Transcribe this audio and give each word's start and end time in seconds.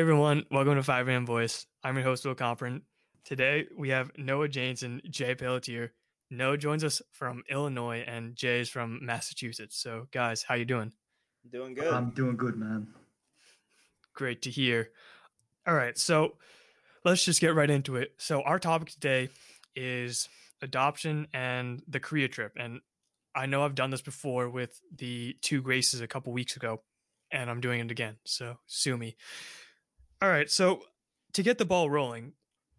everyone, 0.00 0.46
welcome 0.50 0.74
to 0.76 0.82
5 0.82 1.08
AM 1.10 1.26
Voice. 1.26 1.66
I'm 1.84 1.96
your 1.96 2.04
host, 2.04 2.24
Will 2.24 2.34
Comprin. 2.34 2.80
Today 3.24 3.66
we 3.76 3.90
have 3.90 4.10
Noah 4.16 4.48
Janes 4.48 4.82
and 4.82 5.02
Jay 5.10 5.34
Pelletier. 5.34 5.92
Noah 6.30 6.56
joins 6.56 6.82
us 6.82 7.02
from 7.10 7.42
Illinois 7.50 8.02
and 8.06 8.34
Jay 8.34 8.60
is 8.60 8.70
from 8.70 9.00
Massachusetts. 9.02 9.76
So 9.76 10.08
guys, 10.10 10.44
how 10.44 10.54
you 10.54 10.64
doing? 10.64 10.92
Doing 11.50 11.74
good. 11.74 11.92
I'm 11.92 12.10
doing 12.10 12.36
good, 12.36 12.56
man. 12.56 12.86
Great 14.14 14.40
to 14.42 14.50
hear. 14.50 14.88
All 15.66 15.74
right, 15.74 15.98
so 15.98 16.38
let's 17.04 17.22
just 17.22 17.42
get 17.42 17.54
right 17.54 17.68
into 17.68 17.96
it. 17.96 18.14
So 18.16 18.40
our 18.40 18.58
topic 18.58 18.90
today 18.90 19.28
is 19.76 20.28
adoption 20.62 21.28
and 21.34 21.82
the 21.86 22.00
Korea 22.00 22.28
trip. 22.28 22.52
And 22.56 22.80
I 23.34 23.44
know 23.44 23.62
I've 23.62 23.74
done 23.74 23.90
this 23.90 24.00
before 24.00 24.48
with 24.48 24.80
the 24.96 25.36
two 25.42 25.60
graces 25.60 26.00
a 26.00 26.06
couple 26.06 26.32
weeks 26.32 26.56
ago, 26.56 26.80
and 27.30 27.50
I'm 27.50 27.60
doing 27.60 27.80
it 27.80 27.90
again. 27.90 28.16
So 28.24 28.56
sue 28.66 28.96
me. 28.96 29.16
All 30.22 30.28
right, 30.28 30.48
so 30.48 30.82
to 31.32 31.42
get 31.42 31.58
the 31.58 31.64
ball 31.64 31.90
rolling, 31.90 32.32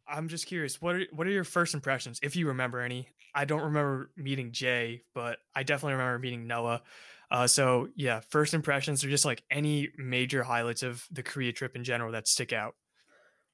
I'm 0.07 0.29
just 0.29 0.45
curious 0.45 0.81
what 0.81 0.95
are 0.95 1.05
what 1.11 1.27
are 1.27 1.31
your 1.31 1.43
first 1.43 1.73
impressions, 1.73 2.17
if 2.23 2.38
you 2.38 2.47
remember 2.47 2.80
any? 2.80 3.09
I 3.36 3.44
don't 3.44 3.63
remember 3.63 4.11
meeting 4.16 4.53
Jay, 4.53 5.02
but 5.13 5.39
I 5.53 5.64
definitely 5.64 5.95
remember 5.95 6.19
meeting 6.19 6.47
Noah. 6.47 6.83
Uh, 7.30 7.45
so 7.47 7.89
yeah, 7.97 8.21
first 8.30 8.53
impressions 8.53 9.03
are 9.03 9.09
just 9.09 9.25
like 9.25 9.44
any 9.52 9.89
major 9.97 10.41
highlights 10.41 10.83
of 10.83 11.05
the 11.11 11.21
Korea 11.21 11.52
trip 11.52 11.75
in 11.75 11.83
general 11.83 12.14
that 12.14 12.30
stick 12.30 12.53
out. 12.53 12.75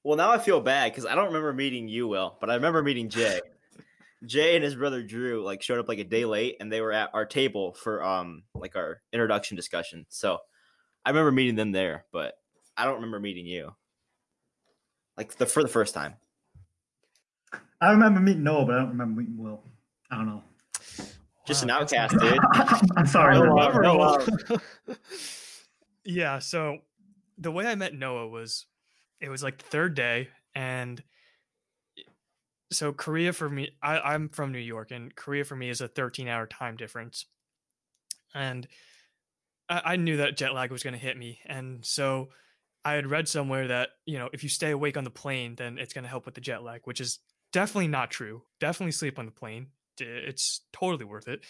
Well, 0.03 0.17
now 0.17 0.29
I 0.29 0.37
feel 0.37 0.61
bad 0.61 0.91
because 0.91 1.07
I 1.07 1.15
don't 1.15 1.25
remember 1.25 1.51
meeting 1.51 1.87
you, 1.87 2.07
Will, 2.07 2.37
but 2.39 2.51
I 2.51 2.53
remember 2.53 2.83
meeting 2.83 3.09
Jay. 3.09 3.41
Jay 4.23 4.53
and 4.53 4.63
his 4.63 4.75
brother 4.75 5.01
Drew 5.01 5.43
like 5.43 5.63
showed 5.63 5.79
up 5.79 5.87
like 5.87 5.97
a 5.97 6.03
day 6.03 6.25
late, 6.25 6.57
and 6.59 6.71
they 6.71 6.81
were 6.81 6.91
at 6.91 7.09
our 7.15 7.25
table 7.25 7.73
for 7.73 8.03
um 8.03 8.43
like 8.53 8.75
our 8.75 9.01
introduction 9.11 9.57
discussion. 9.57 10.05
So 10.09 10.37
I 11.03 11.09
remember 11.09 11.31
meeting 11.31 11.55
them 11.55 11.71
there, 11.71 12.05
but 12.13 12.35
I 12.79 12.85
don't 12.85 12.95
remember 12.95 13.19
meeting 13.19 13.45
you. 13.45 13.75
Like 15.19 15.35
the 15.35 15.45
for 15.45 15.61
the 15.61 15.69
first 15.69 15.93
time. 15.93 16.13
I 17.81 17.91
remember 17.91 18.21
meeting 18.21 18.43
Noah, 18.43 18.65
but 18.65 18.75
I 18.75 18.79
don't 18.79 18.89
remember 18.91 19.19
meeting 19.19 19.37
Will. 19.37 19.61
I 20.09 20.15
don't 20.15 20.27
know. 20.27 20.43
Just 21.45 21.61
an 21.63 21.67
Wow, 21.67 21.79
that's 21.79 21.91
outcast, 21.91 22.17
dude. 22.19 22.39
I'm 22.95 23.05
sorry. 23.05 23.35
Oh, 23.35 23.41
uh, 23.41 23.43
man. 23.43 23.53
wow. 23.53 23.67
Remember 23.67 23.83
no, 23.83 23.99
uh, 23.99 24.25
Noah. 24.87 24.97
yeah, 26.05 26.39
so 26.39 26.77
the 27.37 27.51
way 27.51 27.67
I 27.67 27.75
met 27.75 27.93
Noah 27.93 28.29
was 28.29 28.65
it 29.19 29.27
was 29.27 29.43
like 29.43 29.57
the 29.57 29.65
third 29.65 29.93
day 29.93 30.29
and 30.55 31.03
so 32.71 32.93
Korea 32.93 33.33
for 33.33 33.49
me 33.49 33.71
I, 33.83 33.99
I'm 33.99 34.29
from 34.29 34.53
New 34.53 34.59
York 34.59 34.91
and 34.91 35.13
Korea 35.13 35.43
for 35.43 35.57
me 35.57 35.69
is 35.69 35.81
a 35.81 35.89
13 35.89 36.29
hour 36.29 36.47
time 36.47 36.77
difference. 36.77 37.25
And 38.33 38.69
I, 39.67 39.81
I 39.83 39.95
knew 39.97 40.15
that 40.15 40.37
jet 40.37 40.53
lag 40.53 40.71
was 40.71 40.81
gonna 40.81 40.97
hit 40.97 41.17
me. 41.17 41.39
And 41.45 41.85
so 41.85 42.29
I 42.85 42.93
had 42.93 43.09
read 43.09 43.27
somewhere 43.27 43.67
that, 43.67 43.89
you 44.05 44.17
know, 44.17 44.29
if 44.31 44.43
you 44.43 44.49
stay 44.49 44.71
awake 44.71 44.97
on 44.97 45.03
the 45.03 45.09
plane, 45.09 45.55
then 45.55 45.77
it's 45.77 45.93
gonna 45.93 46.07
help 46.07 46.25
with 46.25 46.35
the 46.35 46.41
jet 46.41 46.63
lag, 46.63 46.81
which 46.85 47.01
is 47.01 47.19
definitely 47.51 47.87
not 47.87 48.11
true. 48.11 48.43
Definitely 48.59 48.91
sleep 48.91 49.19
on 49.19 49.25
the 49.25 49.31
plane. 49.31 49.67
It's 49.99 50.61
totally 50.71 51.05
worth 51.05 51.27
it. 51.27 51.45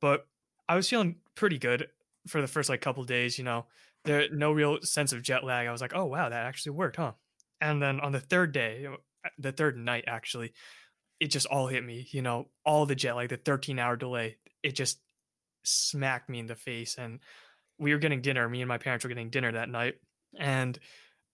But 0.00 0.26
I 0.68 0.76
was 0.76 0.88
feeling 0.88 1.16
pretty 1.34 1.58
good 1.58 1.88
for 2.28 2.40
the 2.40 2.46
first 2.46 2.68
like 2.68 2.80
couple 2.80 3.04
days, 3.04 3.38
you 3.38 3.44
know. 3.44 3.66
There 4.04 4.28
no 4.30 4.52
real 4.52 4.82
sense 4.82 5.14
of 5.14 5.22
jet 5.22 5.44
lag. 5.44 5.66
I 5.66 5.72
was 5.72 5.80
like, 5.80 5.94
"Oh, 5.94 6.04
wow, 6.04 6.28
that 6.28 6.46
actually 6.46 6.72
worked, 6.72 6.96
huh?" 6.96 7.12
And 7.60 7.80
then 7.80 8.00
on 8.00 8.12
the 8.12 8.20
third 8.20 8.52
day, 8.52 8.86
uh, 8.86 8.96
the 9.38 9.52
third 9.52 9.78
night 9.78 10.04
actually, 10.06 10.52
it 11.20 11.28
just 11.28 11.46
all 11.46 11.68
hit 11.68 11.84
me, 11.84 12.08
you 12.10 12.22
know, 12.22 12.50
all 12.64 12.86
the 12.86 12.94
jet 12.94 13.16
lag, 13.16 13.30
the 13.30 13.38
13-hour 13.38 13.96
delay. 13.96 14.36
It 14.62 14.74
just 14.74 15.00
smacked 15.64 16.28
me 16.28 16.38
in 16.38 16.46
the 16.46 16.54
face 16.56 16.96
and 16.98 17.20
we 17.78 17.92
were 17.92 17.98
getting 17.98 18.20
dinner. 18.20 18.48
Me 18.48 18.60
and 18.62 18.68
my 18.68 18.78
parents 18.78 19.04
were 19.04 19.08
getting 19.08 19.30
dinner 19.30 19.52
that 19.52 19.68
night 19.70 19.96
and 20.38 20.78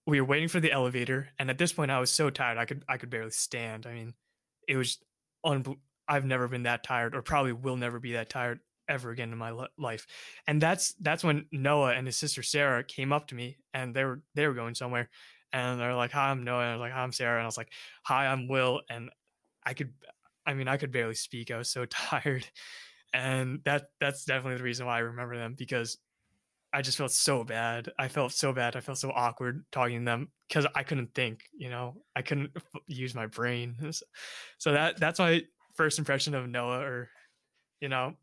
we 0.07 0.19
were 0.19 0.27
waiting 0.27 0.47
for 0.49 0.59
the 0.59 0.71
elevator 0.71 1.29
and 1.39 1.49
at 1.49 1.57
this 1.57 1.73
point 1.73 1.91
I 1.91 1.99
was 1.99 2.11
so 2.11 2.29
tired 2.29 2.57
I 2.57 2.65
could 2.65 2.83
I 2.89 2.97
could 2.97 3.09
barely 3.09 3.31
stand. 3.31 3.85
I 3.85 3.93
mean, 3.93 4.13
it 4.67 4.77
was 4.77 4.99
unbel- 5.45 5.79
I've 6.07 6.25
never 6.25 6.47
been 6.47 6.63
that 6.63 6.83
tired 6.83 7.15
or 7.15 7.21
probably 7.21 7.53
will 7.53 7.77
never 7.77 7.99
be 7.99 8.13
that 8.13 8.29
tired 8.29 8.59
ever 8.87 9.11
again 9.11 9.31
in 9.31 9.37
my 9.37 9.51
li- 9.51 9.67
life. 9.77 10.05
And 10.47 10.61
that's 10.61 10.93
that's 10.99 11.23
when 11.23 11.47
Noah 11.51 11.93
and 11.93 12.07
his 12.07 12.17
sister 12.17 12.43
Sarah 12.43 12.83
came 12.83 13.13
up 13.13 13.27
to 13.27 13.35
me 13.35 13.57
and 13.73 13.95
they 13.95 14.03
were 14.03 14.21
they 14.35 14.47
were 14.47 14.53
going 14.53 14.75
somewhere 14.75 15.09
and 15.53 15.79
they're 15.79 15.95
like, 15.95 16.11
"Hi, 16.11 16.29
I'm 16.31 16.43
Noah." 16.43 16.61
And 16.61 16.69
I 16.69 16.75
was 16.75 16.81
like, 16.81 16.93
"Hi, 16.93 17.03
I'm 17.03 17.11
Sarah." 17.11 17.37
And 17.37 17.43
I 17.43 17.47
was 17.47 17.57
like, 17.57 17.71
"Hi, 18.05 18.27
I'm 18.27 18.47
Will." 18.47 18.81
And 18.89 19.09
I 19.65 19.73
could 19.73 19.93
I 20.45 20.53
mean, 20.53 20.67
I 20.67 20.77
could 20.77 20.91
barely 20.91 21.15
speak. 21.15 21.51
I 21.51 21.57
was 21.57 21.69
so 21.69 21.85
tired. 21.89 22.47
And 23.13 23.61
that 23.65 23.89
that's 23.99 24.25
definitely 24.25 24.57
the 24.57 24.63
reason 24.63 24.85
why 24.85 24.97
I 24.97 24.99
remember 24.99 25.37
them 25.37 25.55
because 25.57 25.97
I 26.73 26.81
just 26.81 26.97
felt 26.97 27.11
so 27.11 27.43
bad. 27.43 27.91
I 27.99 28.07
felt 28.07 28.31
so 28.31 28.53
bad. 28.53 28.75
I 28.75 28.79
felt 28.79 28.97
so 28.97 29.11
awkward 29.11 29.65
talking 29.71 29.99
to 29.99 30.05
them 30.05 30.29
because 30.47 30.65
I 30.73 30.83
couldn't 30.83 31.13
think. 31.13 31.43
You 31.57 31.69
know, 31.69 31.95
I 32.15 32.21
couldn't 32.21 32.51
f- 32.55 32.81
use 32.87 33.15
my 33.15 33.27
brain. 33.27 33.75
So 34.57 34.73
that 34.73 34.99
that's 34.99 35.19
my 35.19 35.41
first 35.75 35.97
impression 35.97 36.35
of 36.35 36.47
Noah, 36.47 36.81
or 36.81 37.09
you 37.79 37.89
know, 37.89 38.13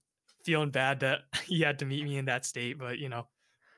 feeling 0.45 0.71
bad 0.71 1.01
that 1.01 1.21
he 1.47 1.61
had 1.61 1.81
to 1.81 1.85
meet 1.85 2.05
me 2.05 2.17
in 2.17 2.27
that 2.27 2.47
state. 2.47 2.79
But 2.79 2.99
you 2.99 3.09
know, 3.09 3.27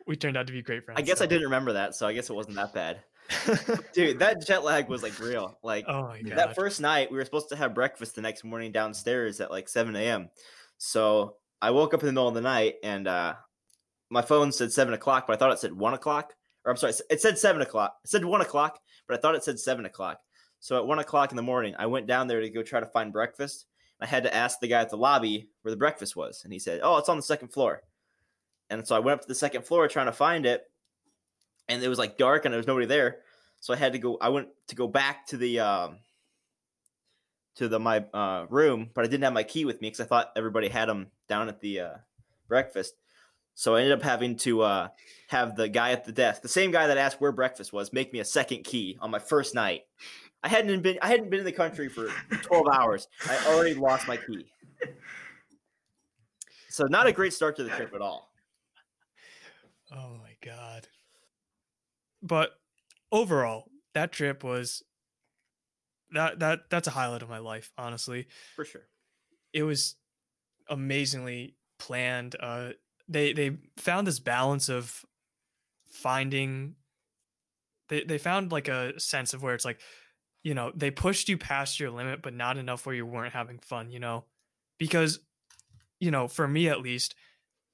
we 0.07 0.17
turned 0.17 0.37
out 0.37 0.47
to 0.47 0.53
be 0.53 0.63
great 0.63 0.85
friends. 0.85 1.01
I 1.01 1.03
guess 1.03 1.21
I 1.21 1.27
didn't 1.27 1.45
remember 1.45 1.73
that, 1.73 1.95
so 1.95 2.07
I 2.07 2.13
guess 2.13 2.29
it 2.29 2.35
wasn't 2.35 2.57
that 2.57 2.75
bad. 2.75 3.01
Dude, 3.93 4.19
that 4.19 4.45
jet 4.45 4.65
lag 4.65 4.89
was 4.89 5.03
like 5.03 5.19
real. 5.19 5.59
Like 5.63 5.85
oh 5.89 6.09
my 6.09 6.23
god. 6.23 6.39
that 6.39 6.55
first 6.55 6.81
night 6.81 7.11
we 7.11 7.17
were 7.17 7.25
supposed 7.25 7.49
to 7.51 7.57
have 7.57 7.75
breakfast 7.75 8.15
the 8.15 8.23
next 8.23 8.45
morning 8.45 8.73
downstairs 8.73 9.41
at 9.41 9.51
like 9.51 9.69
7 9.69 9.95
a.m 9.95 10.31
so 10.79 11.37
i 11.61 11.71
woke 11.71 11.95
up 11.95 12.01
in 12.01 12.07
the 12.07 12.13
middle 12.13 12.29
of 12.29 12.35
the 12.35 12.41
night 12.41 12.77
and 12.83 13.07
uh 13.07 13.35
my 14.11 14.23
phone 14.23 14.53
said 14.53 14.73
7 14.73 14.93
o'clock 14.93 15.27
but 15.27 15.33
i 15.33 15.37
thought 15.37 15.53
it 15.53 15.59
said 15.59 15.73
1 15.73 15.95
o'clock 15.95 16.35
or 16.65 16.71
i'm 16.71 16.77
sorry 16.77 16.93
it 17.09 17.21
said 17.21 17.39
7 17.39 17.63
o'clock 17.63 17.97
it 18.05 18.11
said 18.11 18.25
1 18.25 18.41
o'clock 18.41 18.79
but 19.07 19.17
i 19.17 19.21
thought 19.21 19.35
it 19.35 19.45
said 19.45 19.59
7 19.59 19.85
o'clock. 19.87 20.21
So 20.63 20.77
at 20.77 20.87
1 20.87 20.99
o'clock 20.99 21.33
in 21.33 21.37
the 21.37 21.43
morning 21.43 21.75
i 21.79 21.87
went 21.87 22.07
down 22.07 22.27
there 22.27 22.41
to 22.41 22.51
go 22.51 22.63
try 22.63 22.81
to 22.81 22.87
find 22.87 23.13
breakfast. 23.13 23.67
I 24.03 24.07
had 24.07 24.25
to 24.25 24.35
ask 24.35 24.61
the 24.61 24.69
guy 24.69 24.81
at 24.81 24.91
the 24.91 24.97
lobby 24.97 25.49
where 25.63 25.71
the 25.71 25.79
breakfast 25.79 26.17
was 26.17 26.43
and 26.45 26.53
he 26.53 26.59
said 26.59 26.81
oh 26.83 26.99
it's 26.99 27.09
on 27.09 27.17
the 27.17 27.23
second 27.23 27.49
floor. 27.49 27.83
And 28.69 28.87
so 28.87 28.95
i 28.95 28.99
went 28.99 29.15
up 29.15 29.23
to 29.23 29.29
the 29.29 29.35
second 29.35 29.65
floor 29.65 29.89
trying 29.89 30.07
to 30.07 30.13
find 30.13 30.47
it 30.47 30.65
and 31.69 31.83
it 31.83 31.89
was 31.89 31.99
like 31.99 32.19
dark 32.19 32.45
and 32.45 32.53
there 32.53 32.59
was 32.59 32.67
nobody 32.67 32.87
there. 32.87 33.19
So 33.61 33.73
i 33.73 33.77
had 33.77 33.93
to 33.93 33.99
go 33.99 34.19
i 34.21 34.29
went 34.29 34.49
to 34.69 34.77
go 34.77 34.89
back 34.89 35.27
to 35.29 35.37
the 35.37 35.61
um 35.61 35.99
to 37.57 37.69
the 37.69 37.79
my 37.79 38.05
uh, 38.15 38.47
room, 38.49 38.91
but 38.95 39.05
I 39.05 39.09
didn't 39.09 39.25
have 39.25 39.33
my 39.33 39.43
key 39.43 39.65
with 39.65 39.81
me 39.81 39.89
because 39.89 40.01
I 40.01 40.05
thought 40.05 40.33
everybody 40.37 40.69
had 40.69 40.89
them 40.89 41.09
down 41.29 41.49
at 41.49 41.61
the 41.61 41.81
uh, 41.81 41.95
breakfast. 42.49 42.95
So 43.61 43.75
I 43.75 43.81
ended 43.83 43.93
up 43.93 44.03
having 44.03 44.37
to 44.37 44.63
uh, 44.63 44.89
have 45.29 45.55
the 45.55 45.69
guy 45.69 45.91
at 45.93 46.07
the 46.07 46.13
desk, 46.13 46.41
the 46.41 46.49
same 46.49 46.71
guy 46.71 46.87
that 46.87 46.97
asked 46.97 47.21
where 47.21 47.31
breakfast 47.31 47.75
was, 47.75 47.93
make 47.93 48.11
me 48.11 48.19
a 48.21 48.25
second 48.25 48.65
key 48.65 48.97
on 49.03 49.11
my 49.11 49.19
first 49.19 49.55
night. 49.55 49.83
I 50.43 50.49
hadn't 50.49 50.81
been 50.81 50.99
I 51.03 51.09
hadn't 51.09 51.29
been 51.29 51.41
in 51.41 51.45
the 51.45 51.53
country 51.53 51.91
for 51.91 52.09
12 52.41 52.67
hours. 52.73 53.07
I 53.29 53.37
already 53.49 53.75
lost 53.75 54.09
my 54.09 54.17
key. 54.17 54.47
So 56.71 56.87
not 56.87 57.07
a 57.07 57.13
great 57.13 57.35
start 57.35 57.57
to 57.57 57.65
the 57.65 57.69
trip 57.69 57.93
at 57.95 58.01
all. 58.01 58.33
Oh 59.95 60.17
my 60.23 60.37
god. 60.43 60.89
But 62.23 62.53
overall, 63.13 63.67
that 63.93 64.11
trip 64.11 64.43
was 64.43 64.83
that 66.13 66.39
that 66.39 66.71
that's 66.71 66.89
a 66.89 66.93
highlight 66.93 67.21
of 67.21 67.29
my 67.29 67.41
life, 67.41 67.73
honestly. 67.77 68.27
For 68.57 68.65
sure. 68.65 68.89
It 69.53 69.65
was 69.65 69.97
amazingly 70.67 71.57
planned. 71.79 72.37
Uh 72.41 72.71
they 73.11 73.33
they 73.33 73.59
found 73.77 74.07
this 74.07 74.21
balance 74.21 74.69
of 74.69 75.05
finding 75.91 76.77
they 77.89 78.05
they 78.05 78.19
found 78.19 78.53
like 78.53 78.69
a 78.69 78.99
sense 78.99 79.35
of 79.35 79.43
where 79.43 79.55
it's 79.55 79.65
like, 79.65 79.81
you 80.43 80.55
know, 80.55 80.73
they 80.75 80.91
pushed 80.91 81.29
you 81.29 81.37
past 81.37 81.81
your 81.81 81.91
limit 81.91 82.23
but 82.23 82.33
not 82.33 82.57
enough 82.57 82.87
where 82.87 82.95
you 82.95 83.05
weren't 83.05 83.35
having 83.35 83.59
fun, 83.59 83.91
you 83.91 83.99
know? 83.99 84.25
Because 84.79 85.19
you 85.99 86.11
know, 86.11 86.29
for 86.29 86.49
me 86.49 86.69
at 86.69 86.81
least, 86.81 87.15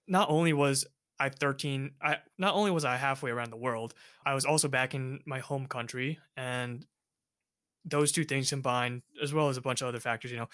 not 0.09 0.29
only 0.31 0.53
was 0.53 0.87
I 1.21 1.29
13 1.29 1.93
I 2.03 2.19
not 2.39 2.55
only 2.55 2.71
was 2.71 2.85
I 2.85 2.97
halfway 2.97 3.31
around 3.31 3.51
the 3.51 3.57
world, 3.57 3.95
I 4.25 4.35
was 4.35 4.47
also 4.47 4.69
back 4.69 4.95
in 4.95 5.21
my 5.27 5.41
home 5.41 5.67
country 5.67 6.19
and 6.37 6.87
those 7.85 8.11
two 8.11 8.25
things 8.25 8.51
combined 8.51 9.03
as 9.23 9.33
well 9.33 9.49
as 9.49 9.57
a 9.57 9.63
bunch 9.63 9.83
of 9.83 9.89
other 9.89 10.01
factors, 10.01 10.33
you 10.33 10.39
know. 10.39 10.49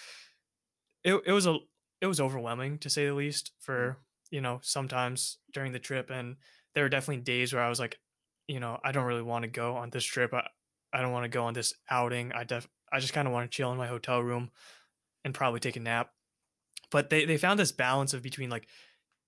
It 1.05 1.23
it 1.27 1.33
was 1.33 1.47
a 1.47 1.59
it 2.01 2.07
was 2.07 2.21
overwhelming 2.21 2.79
to 2.79 2.91
say 2.91 3.07
the 3.07 3.15
least 3.15 3.53
for, 3.61 3.93
hmm. 3.93 4.12
You 4.33 4.41
know, 4.41 4.59
sometimes 4.63 5.39
during 5.53 5.73
the 5.73 5.79
trip 5.79 6.11
and 6.11 6.37
there 6.75 6.83
were 6.83 6.89
definitely 6.89 7.23
days 7.23 7.53
where 7.53 7.63
I 7.63 7.69
was 7.69 7.79
like, 7.79 7.99
you 8.49 8.59
know, 8.59 8.81
I 8.83 8.91
don't 8.91 9.05
really 9.05 9.23
want 9.23 9.45
to 9.45 9.49
go 9.51 9.77
on 9.77 9.91
this 9.91 10.05
trip. 10.05 10.35
I, 10.35 10.49
I 10.93 11.01
don't 11.01 11.13
want 11.13 11.25
to 11.25 11.29
go 11.29 11.45
on 11.45 11.55
this 11.55 11.75
outing. 11.89 12.33
I 12.33 12.43
def 12.45 12.67
I 12.93 12.99
just 12.99 13.13
kind 13.13 13.29
of 13.29 13.33
want 13.33 13.51
to 13.51 13.57
chill 13.57 13.71
in 13.71 13.79
my 13.79 13.87
hotel 13.87 14.21
room 14.21 14.51
and 15.25 15.33
probably 15.33 15.61
take 15.61 15.77
a 15.77 15.81
nap. 15.81 16.11
But 16.91 17.11
they 17.11 17.25
they 17.25 17.37
found 17.37 17.61
this 17.61 17.73
balance 17.73 18.15
of 18.15 18.23
between 18.23 18.51
like 18.51 18.67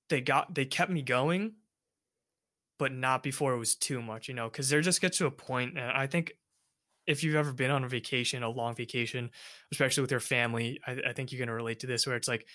they 0.08 0.20
got 0.20 0.54
they 0.54 0.64
kept 0.64 0.90
me 0.90 1.02
going 1.02 1.54
but 2.78 2.92
not 2.92 3.22
before 3.22 3.54
it 3.54 3.58
was 3.58 3.74
too 3.74 4.02
much 4.02 4.28
you 4.28 4.34
know 4.34 4.48
because 4.48 4.68
there 4.68 4.80
just 4.80 5.00
gets 5.00 5.18
to 5.18 5.26
a 5.26 5.30
point 5.30 5.78
and 5.78 5.90
i 5.90 6.06
think 6.06 6.32
if 7.06 7.22
you've 7.22 7.34
ever 7.34 7.52
been 7.52 7.70
on 7.70 7.84
a 7.84 7.88
vacation 7.88 8.42
a 8.42 8.48
long 8.48 8.74
vacation 8.74 9.30
especially 9.72 10.00
with 10.02 10.10
your 10.10 10.20
family 10.20 10.80
i, 10.86 10.96
I 11.08 11.12
think 11.12 11.32
you're 11.32 11.46
to 11.46 11.52
relate 11.52 11.80
to 11.80 11.86
this 11.86 12.06
where 12.06 12.16
it's 12.16 12.28
like 12.28 12.46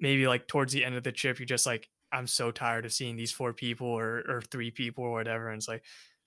maybe 0.00 0.26
like 0.26 0.46
towards 0.46 0.72
the 0.72 0.84
end 0.84 0.94
of 0.94 1.02
the 1.02 1.12
trip 1.12 1.38
you're 1.38 1.46
just 1.46 1.66
like 1.66 1.88
i'm 2.12 2.26
so 2.26 2.50
tired 2.50 2.84
of 2.84 2.92
seeing 2.92 3.16
these 3.16 3.32
four 3.32 3.52
people 3.52 3.86
or 3.86 4.24
or 4.28 4.40
three 4.50 4.70
people 4.70 5.04
or 5.04 5.12
whatever 5.12 5.48
and 5.48 5.58
it's 5.58 5.68
like 5.68 5.82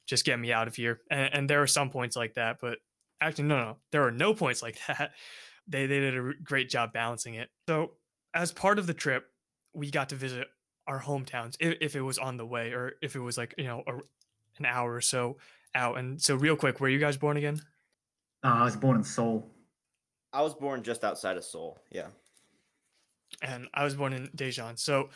just 0.06 0.26
get 0.26 0.40
me 0.40 0.52
out 0.52 0.68
of 0.68 0.76
here. 0.76 1.02
And, 1.10 1.34
and 1.34 1.50
there 1.50 1.62
are 1.62 1.68
some 1.68 1.90
points 1.90 2.16
like 2.16 2.36
that, 2.36 2.58
but 2.62 2.80
actually, 3.22 3.46
no, 3.46 3.58
no, 3.58 3.78
there 3.92 4.04
are 4.06 4.12
no 4.12 4.34
points 4.34 4.62
like 4.62 4.80
that. 4.88 5.12
They, 5.68 5.86
they 5.86 6.00
did 6.00 6.18
a 6.18 6.32
great 6.44 6.70
job 6.70 6.94
balancing 6.94 7.36
it. 7.36 7.50
So, 7.68 7.92
as 8.34 8.52
part 8.52 8.80
of 8.80 8.88
the 8.88 8.94
trip, 8.94 9.26
we 9.74 9.92
got 9.92 10.10
to 10.10 10.16
visit 10.16 10.48
our 10.88 11.00
hometowns 11.00 11.56
if, 11.60 11.78
if 11.80 11.96
it 11.96 12.02
was 12.02 12.18
on 12.18 12.36
the 12.36 12.46
way 12.46 12.72
or 12.72 12.94
if 13.02 13.16
it 13.16 13.20
was 13.20 13.38
like, 13.38 13.56
you 13.58 13.66
know, 13.66 13.84
a, 13.88 13.94
an 14.58 14.66
hour 14.66 14.94
or 14.94 15.02
so 15.02 15.38
out. 15.74 15.98
And 15.98 16.22
so, 16.22 16.36
real 16.36 16.58
quick, 16.58 16.80
were 16.80 16.90
you 16.90 17.00
guys 17.00 17.16
born 17.16 17.38
again? 17.38 17.62
Uh, 18.44 18.56
I 18.56 18.64
was 18.66 18.76
born 18.76 18.98
in 18.98 19.04
Seoul. 19.04 19.48
I 20.34 20.42
was 20.42 20.54
born 20.54 20.84
just 20.84 21.04
outside 21.06 21.38
of 21.38 21.46
Seoul. 21.46 21.80
Yeah. 21.92 22.08
And 23.42 23.68
I 23.74 23.84
was 23.84 23.96
born 23.96 24.14
in 24.14 24.28
Daejeon. 24.30 24.80
So, 24.80 25.10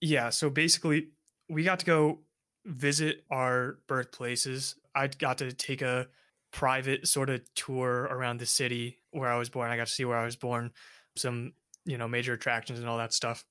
yeah. 0.00 0.30
So 0.30 0.50
basically, 0.50 1.08
we 1.48 1.64
got 1.64 1.80
to 1.80 1.86
go 1.86 2.20
visit 2.66 3.24
our 3.30 3.78
birthplaces. 3.86 4.76
I 4.94 5.08
got 5.08 5.38
to 5.38 5.52
take 5.52 5.82
a 5.82 6.08
private 6.52 7.08
sort 7.08 7.30
of 7.30 7.42
tour 7.54 8.08
around 8.10 8.38
the 8.38 8.46
city 8.46 8.98
where 9.10 9.30
I 9.30 9.36
was 9.38 9.48
born. 9.48 9.70
I 9.70 9.76
got 9.76 9.88
to 9.88 9.92
see 9.92 10.04
where 10.04 10.18
I 10.18 10.24
was 10.24 10.36
born, 10.36 10.72
some, 11.16 11.52
you 11.84 11.98
know, 11.98 12.08
major 12.08 12.32
attractions 12.32 12.78
and 12.78 12.88
all 12.88 12.98
that 12.98 13.12
stuff. 13.12 13.44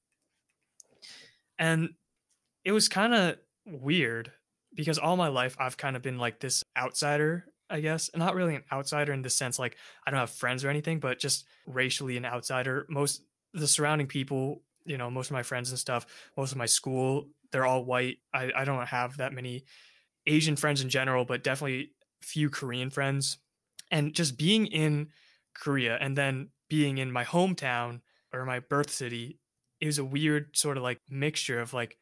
And 1.59 1.89
it 2.63 2.71
was 2.71 2.87
kind 2.87 3.13
of 3.13 3.37
weird 3.65 4.31
because 4.73 4.97
all 4.97 5.17
my 5.17 5.27
life 5.27 5.55
I've 5.59 5.77
kind 5.77 5.95
of 5.95 6.01
been 6.01 6.17
like 6.17 6.39
this 6.39 6.63
outsider, 6.77 7.45
I 7.73 7.79
guess. 7.79 8.11
Not 8.15 8.35
really 8.35 8.55
an 8.55 8.63
outsider 8.71 9.11
in 9.13 9.23
the 9.23 9.31
sense 9.31 9.57
like 9.57 9.77
I 10.05 10.11
don't 10.11 10.19
have 10.19 10.29
friends 10.29 10.63
or 10.63 10.69
anything, 10.69 10.99
but 10.99 11.17
just 11.17 11.47
racially 11.65 12.17
an 12.17 12.25
outsider. 12.25 12.85
Most 12.87 13.23
the 13.55 13.67
surrounding 13.67 14.05
people, 14.05 14.61
you 14.85 14.97
know, 14.97 15.09
most 15.09 15.27
of 15.27 15.33
my 15.33 15.41
friends 15.41 15.71
and 15.71 15.79
stuff, 15.79 16.05
most 16.37 16.51
of 16.51 16.57
my 16.59 16.67
school, 16.67 17.29
they're 17.51 17.65
all 17.65 17.83
white. 17.83 18.17
I, 18.31 18.51
I 18.55 18.63
don't 18.63 18.85
have 18.87 19.17
that 19.17 19.33
many 19.33 19.65
Asian 20.27 20.55
friends 20.55 20.81
in 20.81 20.89
general, 20.89 21.25
but 21.25 21.43
definitely 21.43 21.93
few 22.21 22.51
Korean 22.51 22.91
friends. 22.91 23.39
And 23.89 24.13
just 24.13 24.37
being 24.37 24.67
in 24.67 25.09
Korea 25.55 25.97
and 25.99 26.15
then 26.15 26.49
being 26.69 26.99
in 26.99 27.11
my 27.11 27.23
hometown 27.25 28.01
or 28.31 28.45
my 28.45 28.59
birth 28.59 28.91
city 28.91 29.39
is 29.81 29.97
a 29.97 30.05
weird 30.05 30.55
sort 30.55 30.77
of 30.77 30.83
like 30.83 31.01
mixture 31.09 31.59
of 31.59 31.73
like, 31.73 31.97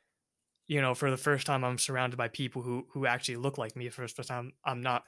you 0.68 0.82
know, 0.82 0.94
for 0.94 1.10
the 1.10 1.18
first 1.18 1.48
time 1.48 1.64
I'm 1.64 1.78
surrounded 1.78 2.18
by 2.18 2.28
people 2.28 2.62
who 2.62 2.88
who 2.92 3.06
actually 3.06 3.38
look 3.38 3.58
like 3.58 3.78
me. 3.78 3.88
For 3.88 4.02
the 4.02 4.10
first 4.10 4.28
time 4.28 4.52
I'm 4.66 4.82
not 4.82 5.04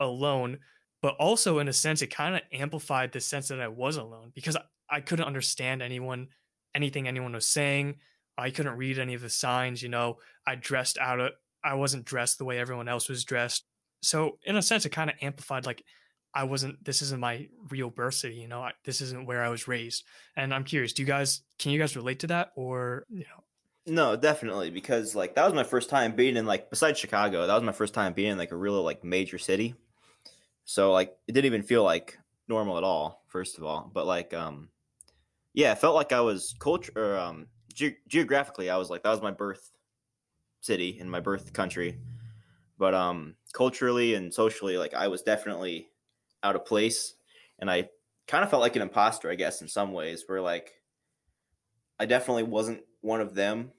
alone. 0.00 0.58
But 1.00 1.14
also 1.16 1.60
in 1.60 1.68
a 1.68 1.72
sense, 1.72 2.02
it 2.02 2.08
kind 2.08 2.34
of 2.34 2.42
amplified 2.52 3.12
the 3.12 3.20
sense 3.20 3.48
that 3.48 3.60
I 3.60 3.68
was 3.68 3.96
alone 3.96 4.32
because 4.34 4.56
I, 4.56 4.62
I 4.90 5.00
couldn't 5.00 5.26
understand 5.26 5.80
anyone, 5.80 6.28
anything 6.74 7.06
anyone 7.06 7.32
was 7.32 7.46
saying. 7.46 7.96
I 8.36 8.50
couldn't 8.50 8.76
read 8.76 8.98
any 8.98 9.14
of 9.14 9.20
the 9.20 9.30
signs, 9.30 9.82
you 9.82 9.88
know. 9.88 10.18
I 10.46 10.54
dressed 10.54 10.98
out 10.98 11.20
of 11.20 11.32
I 11.62 11.74
wasn't 11.74 12.04
dressed 12.04 12.38
the 12.38 12.44
way 12.44 12.58
everyone 12.58 12.88
else 12.88 13.08
was 13.08 13.24
dressed. 13.24 13.64
So 14.02 14.38
in 14.44 14.56
a 14.56 14.62
sense, 14.62 14.86
it 14.86 14.90
kind 14.90 15.10
of 15.10 15.16
amplified 15.20 15.66
like 15.66 15.84
I 16.34 16.44
wasn't. 16.44 16.84
This 16.84 17.02
isn't 17.02 17.20
my 17.20 17.48
real 17.70 17.90
birth 17.90 18.14
city. 18.14 18.36
You 18.36 18.48
know, 18.48 18.60
I, 18.60 18.72
this 18.84 19.00
isn't 19.00 19.26
where 19.26 19.42
I 19.42 19.48
was 19.48 19.66
raised. 19.66 20.04
And 20.36 20.54
I'm 20.54 20.64
curious. 20.64 20.92
Do 20.92 21.02
you 21.02 21.06
guys? 21.06 21.42
Can 21.58 21.72
you 21.72 21.78
guys 21.78 21.96
relate 21.96 22.20
to 22.20 22.28
that, 22.28 22.52
or 22.54 23.04
you 23.08 23.20
know? 23.20 23.44
No, 23.86 24.16
definitely 24.16 24.70
because 24.70 25.14
like 25.14 25.34
that 25.34 25.44
was 25.44 25.54
my 25.54 25.64
first 25.64 25.88
time 25.88 26.12
being 26.12 26.36
in 26.36 26.46
like 26.46 26.70
besides 26.70 26.98
Chicago, 26.98 27.46
that 27.46 27.54
was 27.54 27.62
my 27.62 27.72
first 27.72 27.94
time 27.94 28.12
being 28.12 28.32
in 28.32 28.38
like 28.38 28.52
a 28.52 28.56
real 28.56 28.82
like 28.82 29.02
major 29.02 29.38
city. 29.38 29.74
So 30.68 30.92
like 30.92 31.16
it 31.26 31.32
didn't 31.32 31.46
even 31.46 31.62
feel 31.62 31.82
like 31.82 32.18
normal 32.46 32.76
at 32.76 32.84
all. 32.84 33.24
First 33.28 33.56
of 33.56 33.64
all, 33.64 33.90
but 33.92 34.04
like 34.04 34.34
um, 34.34 34.68
yeah, 35.54 35.72
it 35.72 35.78
felt 35.78 35.94
like 35.94 36.12
I 36.12 36.20
was 36.20 36.54
culture 36.60 36.92
or 36.94 37.18
um 37.18 37.48
ge- 37.72 37.96
geographically 38.06 38.68
I 38.70 38.76
was 38.76 38.90
like 38.90 39.02
that 39.02 39.10
was 39.10 39.22
my 39.22 39.30
birth 39.30 39.72
city 40.60 40.98
and 41.00 41.10
my 41.10 41.20
birth 41.20 41.54
country, 41.54 42.00
but 42.78 42.94
um 42.94 43.36
culturally 43.54 44.14
and 44.14 44.34
socially 44.34 44.76
like 44.76 44.94
I 44.94 45.08
was 45.08 45.22
definitely 45.22 45.88
out 46.42 46.56
of 46.56 46.66
place 46.66 47.14
and 47.58 47.70
I 47.70 47.88
kind 48.26 48.44
of 48.44 48.50
felt 48.50 48.60
like 48.60 48.76
an 48.76 48.82
imposter, 48.82 49.30
I 49.30 49.36
guess, 49.36 49.62
in 49.62 49.68
some 49.68 49.92
ways, 49.92 50.24
where 50.26 50.42
like 50.42 50.74
I 51.98 52.04
definitely 52.04 52.42
wasn't 52.44 52.84
one 53.00 53.22
of 53.22 53.34
them, 53.34 53.72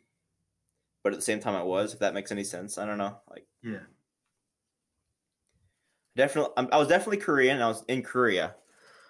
but 1.03 1.13
at 1.13 1.17
the 1.17 1.21
same 1.25 1.39
time 1.39 1.55
I 1.55 1.63
was, 1.63 1.93
if 1.93 1.99
that 1.99 2.13
makes 2.15 2.31
any 2.31 2.43
sense. 2.43 2.79
I 2.79 2.85
don't 2.85 2.97
know. 2.97 3.21
Like 3.29 3.45
Yeah. 3.61 3.85
Definitely 6.15 6.67
I 6.71 6.77
was 6.77 6.87
definitely 6.87 7.17
Korean 7.17 7.55
and 7.55 7.63
I 7.63 7.67
was 7.67 7.83
in 7.87 8.03
Korea. 8.03 8.55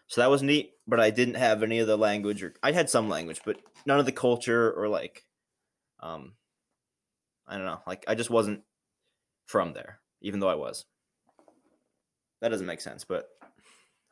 So 0.07 0.21
that 0.21 0.29
was 0.29 0.41
neat, 0.41 0.71
but 0.87 0.99
I 0.99 1.11
didn't 1.11 1.35
have 1.35 1.61
any 1.61 1.79
of 1.79 1.87
the 1.87 1.97
language 1.97 2.41
or 2.43 2.53
I 2.63 2.71
had 2.71 2.89
some 2.89 3.09
language, 3.09 3.41
but 3.45 3.57
none 3.85 3.99
of 3.99 4.05
the 4.05 4.11
culture 4.11 4.71
or 4.71 4.87
like 4.87 5.25
um 5.99 6.33
I 7.47 7.55
don't 7.57 7.65
know, 7.65 7.81
like 7.87 8.05
I 8.07 8.15
just 8.15 8.29
wasn't 8.29 8.61
from 9.45 9.73
there, 9.73 9.99
even 10.21 10.39
though 10.39 10.49
I 10.49 10.55
was. 10.55 10.85
That 12.41 12.49
doesn't 12.49 12.67
make 12.67 12.81
sense, 12.81 13.03
but 13.03 13.29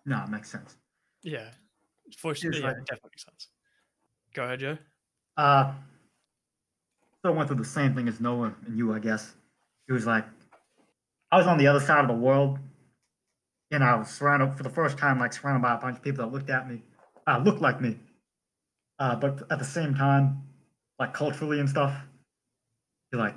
No, 0.06 0.24
it 0.24 0.30
makes 0.30 0.50
sense. 0.50 0.78
Yeah, 1.24 1.50
for 2.18 2.36
sure. 2.36 2.54
Yeah, 2.54 2.68
like- 2.68 2.86
definitely 2.86 3.10
makes 3.14 3.26
sense. 3.26 3.48
Go 4.34 4.44
ahead, 4.44 4.60
Joe. 4.60 4.78
Uh, 5.38 5.74
so 7.22 7.30
I 7.32 7.36
went 7.36 7.48
through 7.48 7.58
the 7.58 7.66
same 7.66 7.96
thing 7.96 8.08
as 8.08 8.20
Noah 8.20 8.54
and 8.66 8.78
you, 8.78 8.94
I 8.94 9.00
guess. 9.00 9.34
It 9.88 9.94
was 9.94 10.06
like 10.06 10.26
I 11.32 11.38
was 11.38 11.48
on 11.48 11.58
the 11.58 11.68
other 11.68 11.80
side 11.80 12.02
of 12.02 12.08
the 12.08 12.14
world, 12.14 12.60
and 13.72 13.84
I 13.84 13.96
was 13.96 14.10
surrounded 14.10 14.56
for 14.56 14.64
the 14.64 14.70
first 14.70 14.98
time, 14.98 15.20
like 15.20 15.34
surrounded 15.34 15.62
by 15.62 15.76
a 15.76 15.78
bunch 15.78 15.98
of 15.98 16.04
people 16.04 16.26
that 16.26 16.34
looked 16.34 16.50
at 16.50 16.70
me, 16.70 16.82
uh, 17.28 17.40
looked 17.44 17.62
like 17.62 17.82
me. 17.82 17.98
Uh, 19.00 19.16
but 19.16 19.44
at 19.52 19.60
the 19.60 19.66
same 19.66 19.94
time, 19.94 20.44
like 21.00 21.14
culturally 21.14 21.60
and 21.60 21.70
stuff, 21.70 21.96
you're 23.12 23.22
like 23.22 23.36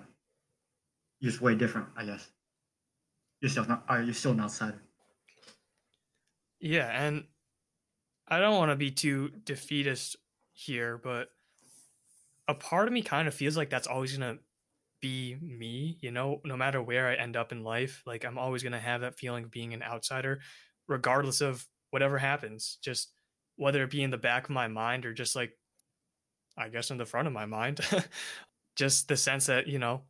you're 1.21 1.31
just 1.31 1.43
way 1.43 1.55
different, 1.55 1.89
I 1.97 2.05
guess. 2.05 2.29
You're 3.41 3.51
still 3.51 3.67
not. 3.67 3.85
Uh, 3.91 3.99
you're 3.99 4.15
still 4.15 4.33
an 4.33 4.41
outsider. 4.41 4.81
Yeah, 6.61 6.89
and 6.89 7.25
I 8.29 8.39
don't 8.39 8.57
want 8.57 8.71
to 8.71 8.77
be 8.77 8.91
too 8.91 9.31
defeatist 9.45 10.17
here, 10.53 10.99
but 11.03 11.29
a 12.49 12.55
part 12.55 12.87
of 12.87 12.93
me 12.93 13.03
kind 13.03 13.29
of 13.29 13.35
feels 13.35 13.57
like 13.57 13.71
that's 13.71 13.87
always 13.87 14.17
to 14.17 14.39
be 15.01 15.37
me, 15.41 15.99
you 16.01 16.11
know, 16.11 16.41
no 16.45 16.57
matter 16.57 16.83
where 16.83 17.09
I 17.09 17.15
end 17.15 17.37
up 17.37 17.53
in 17.53 17.65
life, 17.65 18.03
like 18.07 18.25
I'm 18.25 18.39
always 18.39 18.63
going 18.63 18.73
to 18.73 18.79
have 18.79 19.01
that 19.03 19.19
feeling 19.19 19.45
of 19.45 19.51
being 19.51 19.75
an 19.75 19.83
outsider 19.83 20.41
regardless 20.89 21.41
of 21.41 21.67
whatever 21.91 22.19
happens, 22.19 22.79
just 22.83 23.13
whether 23.57 23.83
it 23.85 23.91
be 23.91 24.03
in 24.03 24.11
the 24.11 24.19
back 24.19 24.45
of 24.45 24.51
my 24.51 24.69
mind 24.69 25.07
or 25.07 25.13
just 25.13 25.37
like 25.37 25.53
I 26.59 26.69
guess 26.69 26.91
in 26.91 26.99
the 26.99 27.07
front 27.07 27.27
of 27.27 27.33
my 27.33 27.47
mind. 27.47 27.81
just 28.77 29.09
the 29.09 29.17
sense 29.17 29.47
that, 29.47 29.67
you 29.67 29.79
know, 29.79 30.03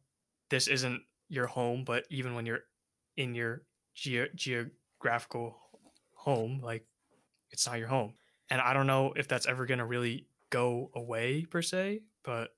this 0.49 0.69
isn't 0.69 1.03
your 1.29 1.47
home, 1.47 1.85
but 1.85 2.05
even 2.11 2.35
when 2.35 2.47
you're 2.47 2.65
in 3.17 3.35
your 3.35 3.63
ge- 3.95 4.35
geographical 4.35 5.57
home 6.15 6.61
like 6.63 6.85
it's 7.51 7.67
not 7.67 7.79
your 7.79 7.89
home 7.89 8.13
and 8.51 8.61
i 8.61 8.73
don't 8.73 8.87
know 8.87 9.13
if 9.17 9.27
that's 9.27 9.47
ever 9.47 9.65
going 9.65 9.79
to 9.79 9.87
really 9.87 10.27
go 10.51 10.91
away 10.95 11.45
per 11.45 11.63
se 11.63 12.01
but 12.25 12.51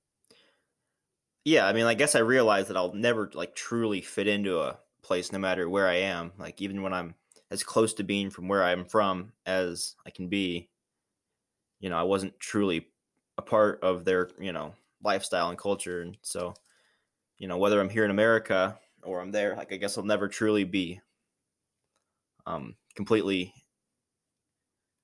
yeah, 1.45 1.65
I 1.67 1.73
mean, 1.73 1.85
I 1.85 1.93
guess 1.93 2.15
I 2.15 2.19
realize 2.19 2.67
that 2.67 2.77
I'll 2.77 2.93
never 2.93 3.29
like 3.33 3.55
truly 3.55 4.01
fit 4.01 4.27
into 4.27 4.59
a 4.59 4.79
place 5.01 5.31
no 5.31 5.39
matter 5.39 5.69
where 5.69 5.87
I 5.87 5.95
am. 5.95 6.31
Like 6.37 6.61
even 6.61 6.81
when 6.81 6.93
I'm 6.93 7.15
as 7.51 7.63
close 7.63 7.93
to 7.95 8.03
being 8.03 8.29
from 8.29 8.47
where 8.47 8.63
I'm 8.63 8.85
from 8.85 9.33
as 9.45 9.95
I 10.05 10.09
can 10.09 10.29
be, 10.29 10.69
you 11.79 11.89
know, 11.89 11.97
I 11.97 12.03
wasn't 12.03 12.39
truly 12.39 12.87
a 13.37 13.41
part 13.41 13.83
of 13.83 14.05
their, 14.05 14.29
you 14.39 14.53
know, 14.53 14.73
lifestyle 15.03 15.49
and 15.49 15.57
culture. 15.57 16.01
And 16.01 16.17
so, 16.21 16.53
you 17.37 17.47
know, 17.49 17.57
whether 17.57 17.81
I'm 17.81 17.89
here 17.89 18.05
in 18.05 18.11
America 18.11 18.79
or 19.03 19.19
I'm 19.19 19.31
there, 19.31 19.55
like 19.55 19.73
I 19.73 19.77
guess 19.77 19.97
I'll 19.97 20.05
never 20.05 20.29
truly 20.29 20.63
be 20.63 21.01
um 22.45 22.75
completely 22.95 23.53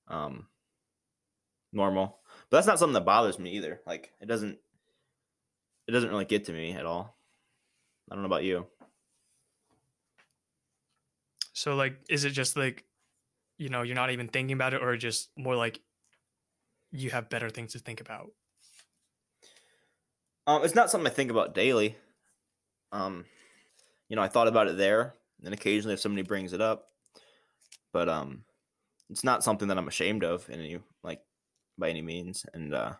um 0.08 0.46
normal. 1.72 2.18
But 2.48 2.58
that's 2.58 2.66
not 2.66 2.78
something 2.78 2.94
that 2.94 3.04
bothers 3.04 3.38
me 3.38 3.52
either. 3.52 3.80
Like 3.86 4.14
it 4.20 4.26
doesn't 4.26 4.58
it 5.90 5.92
doesn't 5.92 6.10
really 6.10 6.24
get 6.24 6.44
to 6.44 6.52
me 6.52 6.72
at 6.72 6.86
all. 6.86 7.16
I 8.10 8.14
don't 8.14 8.22
know 8.22 8.26
about 8.26 8.44
you. 8.44 8.66
so 11.52 11.74
like 11.74 11.98
is 12.08 12.24
it 12.24 12.30
just 12.30 12.56
like 12.56 12.84
you 13.58 13.68
know 13.68 13.82
you're 13.82 13.94
not 13.94 14.10
even 14.10 14.28
thinking 14.28 14.54
about 14.54 14.72
it 14.72 14.82
or 14.82 14.96
just 14.96 15.28
more 15.36 15.56
like 15.56 15.80
you 16.90 17.10
have 17.10 17.28
better 17.28 17.50
things 17.50 17.72
to 17.72 17.78
think 17.78 18.00
about 18.00 18.30
Um, 20.46 20.64
it's 20.64 20.74
not 20.74 20.90
something 20.90 21.06
I 21.06 21.14
think 21.14 21.30
about 21.30 21.54
daily. 21.54 21.96
Um, 22.92 23.26
you 24.08 24.16
know, 24.16 24.22
I 24.22 24.28
thought 24.28 24.48
about 24.48 24.68
it 24.68 24.78
there, 24.78 25.14
and 25.44 25.54
occasionally 25.54 25.94
if 25.94 26.00
somebody 26.00 26.22
brings 26.22 26.52
it 26.52 26.60
up, 26.60 26.88
but 27.92 28.08
um, 28.08 28.44
it's 29.10 29.22
not 29.22 29.44
something 29.44 29.68
that 29.68 29.78
I'm 29.78 29.86
ashamed 29.86 30.24
of 30.24 30.48
in 30.48 30.58
any 30.60 30.78
like 31.04 31.20
by 31.78 31.90
any 31.90 32.02
means, 32.02 32.46
and 32.54 32.74
uh, 32.74 32.94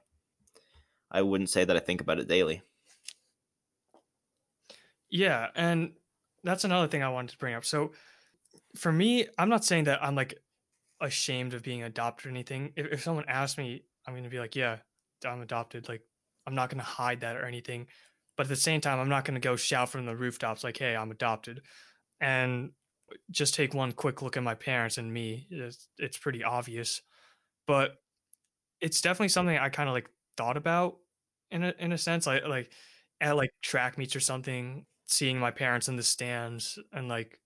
I 1.10 1.22
wouldn't 1.22 1.50
say 1.50 1.64
that 1.64 1.76
I 1.76 1.80
think 1.80 2.00
about 2.00 2.20
it 2.20 2.28
daily. 2.28 2.62
Yeah 5.10 5.48
and 5.54 5.92
that's 6.44 6.64
another 6.64 6.88
thing 6.88 7.02
i 7.02 7.08
wanted 7.08 7.30
to 7.32 7.38
bring 7.38 7.54
up. 7.54 7.64
So 7.64 7.92
for 8.76 8.92
me 8.92 9.26
i'm 9.38 9.48
not 9.48 9.64
saying 9.64 9.84
that 9.84 10.02
i'm 10.02 10.14
like 10.14 10.38
ashamed 11.00 11.54
of 11.54 11.62
being 11.62 11.82
adopted 11.82 12.26
or 12.26 12.30
anything. 12.30 12.72
If, 12.76 12.86
if 12.86 13.02
someone 13.02 13.24
asks 13.28 13.58
me 13.58 13.84
i'm 14.06 14.14
going 14.14 14.24
to 14.24 14.30
be 14.30 14.38
like 14.38 14.56
yeah 14.56 14.78
i'm 15.26 15.42
adopted 15.42 15.88
like 15.88 16.02
i'm 16.46 16.54
not 16.54 16.70
going 16.70 16.78
to 16.78 16.84
hide 16.84 17.20
that 17.20 17.36
or 17.36 17.44
anything. 17.44 17.86
But 18.36 18.46
at 18.46 18.50
the 18.50 18.56
same 18.56 18.80
time, 18.80 18.98
I'm 18.98 19.10
not 19.10 19.26
going 19.26 19.34
to 19.34 19.40
go 19.40 19.56
shout 19.56 19.90
from 19.90 20.06
the 20.06 20.16
rooftops 20.16 20.64
like, 20.64 20.78
"Hey, 20.78 20.96
I'm 20.96 21.10
adopted," 21.10 21.62
and 22.20 22.72
just 23.30 23.54
take 23.54 23.74
one 23.74 23.92
quick 23.92 24.22
look 24.22 24.36
at 24.36 24.42
my 24.42 24.54
parents 24.54 24.98
and 24.98 25.12
me. 25.12 25.46
It's, 25.50 25.88
it's 25.98 26.18
pretty 26.18 26.44
obvious, 26.44 27.02
but 27.66 27.96
it's 28.80 29.00
definitely 29.00 29.28
something 29.28 29.56
I 29.58 29.68
kind 29.68 29.88
of 29.88 29.94
like 29.94 30.10
thought 30.36 30.56
about 30.56 30.98
in 31.50 31.64
a 31.64 31.74
in 31.78 31.92
a 31.92 31.98
sense, 31.98 32.26
like 32.26 32.46
like 32.46 32.72
at 33.20 33.36
like 33.36 33.50
track 33.62 33.98
meets 33.98 34.16
or 34.16 34.20
something, 34.20 34.86
seeing 35.10 35.38
my 35.38 35.50
parents 35.50 35.88
in 35.88 35.96
the 35.96 36.02
stands 36.02 36.78
and 36.92 37.08
like 37.08 37.38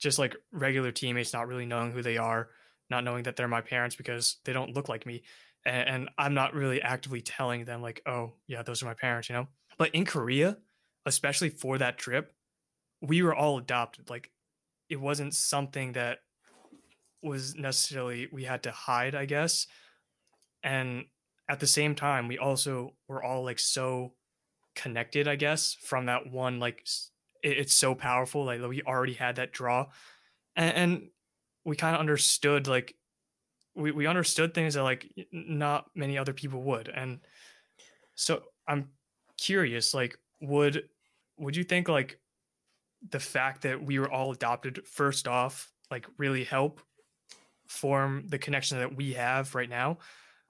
just 0.00 0.18
like 0.18 0.36
regular 0.52 0.92
teammates 0.92 1.32
not 1.32 1.48
really 1.48 1.66
knowing 1.66 1.92
who 1.92 2.02
they 2.02 2.18
are, 2.18 2.50
not 2.90 3.04
knowing 3.04 3.22
that 3.24 3.36
they're 3.36 3.48
my 3.48 3.60
parents 3.60 3.96
because 3.96 4.36
they 4.44 4.52
don't 4.52 4.74
look 4.74 4.88
like 4.88 5.06
me. 5.06 5.22
And, 5.64 5.88
and 5.88 6.10
I'm 6.18 6.34
not 6.34 6.54
really 6.54 6.82
actively 6.82 7.22
telling 7.22 7.64
them, 7.64 7.80
like, 7.80 8.02
oh, 8.04 8.34
yeah, 8.46 8.62
those 8.62 8.82
are 8.82 8.86
my 8.86 8.94
parents, 8.94 9.28
you 9.28 9.34
know? 9.34 9.48
But 9.78 9.94
in 9.94 10.04
Korea, 10.04 10.58
especially 11.06 11.48
for 11.48 11.78
that 11.78 11.96
trip, 11.96 12.34
we 13.00 13.22
were 13.22 13.34
all 13.34 13.58
adopted. 13.58 14.10
Like, 14.10 14.30
it 14.90 15.00
wasn't 15.00 15.34
something 15.34 15.92
that 15.92 16.18
was 17.22 17.54
necessarily 17.54 18.28
we 18.30 18.44
had 18.44 18.62
to 18.64 18.70
hide, 18.70 19.14
I 19.14 19.24
guess. 19.24 19.66
And 20.62 21.06
at 21.48 21.60
the 21.60 21.66
same 21.66 21.94
time, 21.94 22.28
we 22.28 22.38
also 22.38 22.94
were 23.08 23.22
all 23.24 23.44
like 23.44 23.58
so 23.58 24.12
connected, 24.74 25.28
I 25.28 25.36
guess, 25.36 25.74
from 25.74 26.06
that 26.06 26.30
one 26.30 26.60
like 26.60 26.86
it, 27.42 27.58
it's 27.58 27.74
so 27.74 27.94
powerful. 27.94 28.44
Like 28.44 28.60
we 28.62 28.82
already 28.82 29.14
had 29.14 29.36
that 29.36 29.52
draw, 29.52 29.86
and, 30.56 30.76
and 30.76 31.08
we 31.64 31.76
kind 31.76 31.94
of 31.94 32.00
understood 32.00 32.66
like 32.66 32.94
we 33.74 33.90
we 33.90 34.06
understood 34.06 34.54
things 34.54 34.74
that 34.74 34.82
like 34.82 35.10
not 35.32 35.86
many 35.94 36.18
other 36.18 36.32
people 36.32 36.62
would, 36.62 36.88
and 36.88 37.20
so 38.14 38.42
I'm 38.66 38.90
curious, 39.36 39.94
like 39.94 40.18
would 40.40 40.88
would 41.38 41.56
you 41.56 41.64
think 41.64 41.88
like 41.88 42.18
the 43.10 43.20
fact 43.20 43.62
that 43.62 43.82
we 43.82 43.98
were 43.98 44.10
all 44.10 44.32
adopted 44.32 44.86
first 44.86 45.28
off 45.28 45.70
like 45.90 46.06
really 46.16 46.44
help 46.44 46.80
form 47.66 48.24
the 48.28 48.38
connection 48.38 48.78
that 48.78 48.96
we 48.96 49.12
have 49.12 49.54
right 49.54 49.68
now 49.68 49.98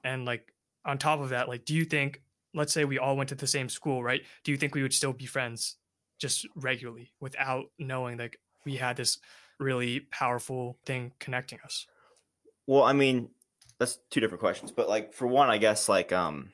and 0.05 0.25
like 0.25 0.53
on 0.85 0.99
top 0.99 1.21
of 1.21 1.31
that 1.31 1.49
like 1.49 1.65
do 1.65 1.75
you 1.75 1.85
think 1.85 2.23
let's 2.55 2.73
say 2.73 2.85
we 2.85 2.99
all 2.99 3.17
went 3.17 3.29
to 3.29 3.35
the 3.35 3.47
same 3.47 3.69
school 3.69 4.03
right 4.03 4.23
do 4.45 4.53
you 4.53 4.57
think 4.57 4.75
we 4.75 4.83
would 4.83 4.95
still 4.95 5.13
be 5.13 5.27
friends 5.27 5.77
just 6.19 6.47
regularly 6.55 7.13
without 7.21 7.67
knowing 7.79 8.17
that 8.19 8.31
we 8.65 8.77
had 8.77 8.97
this 8.97 9.19
really 9.59 10.01
powerful 10.01 10.79
thing 10.85 11.13
connecting 11.19 11.59
us? 11.65 11.87
Well, 12.67 12.83
I 12.83 12.93
mean, 12.93 13.31
that's 13.79 13.99
two 14.11 14.21
different 14.21 14.41
questions. 14.41 14.73
But 14.73 14.89
like 14.89 15.13
for 15.13 15.27
one, 15.27 15.51
I 15.51 15.59
guess 15.59 15.89
like 15.89 16.13
um 16.13 16.51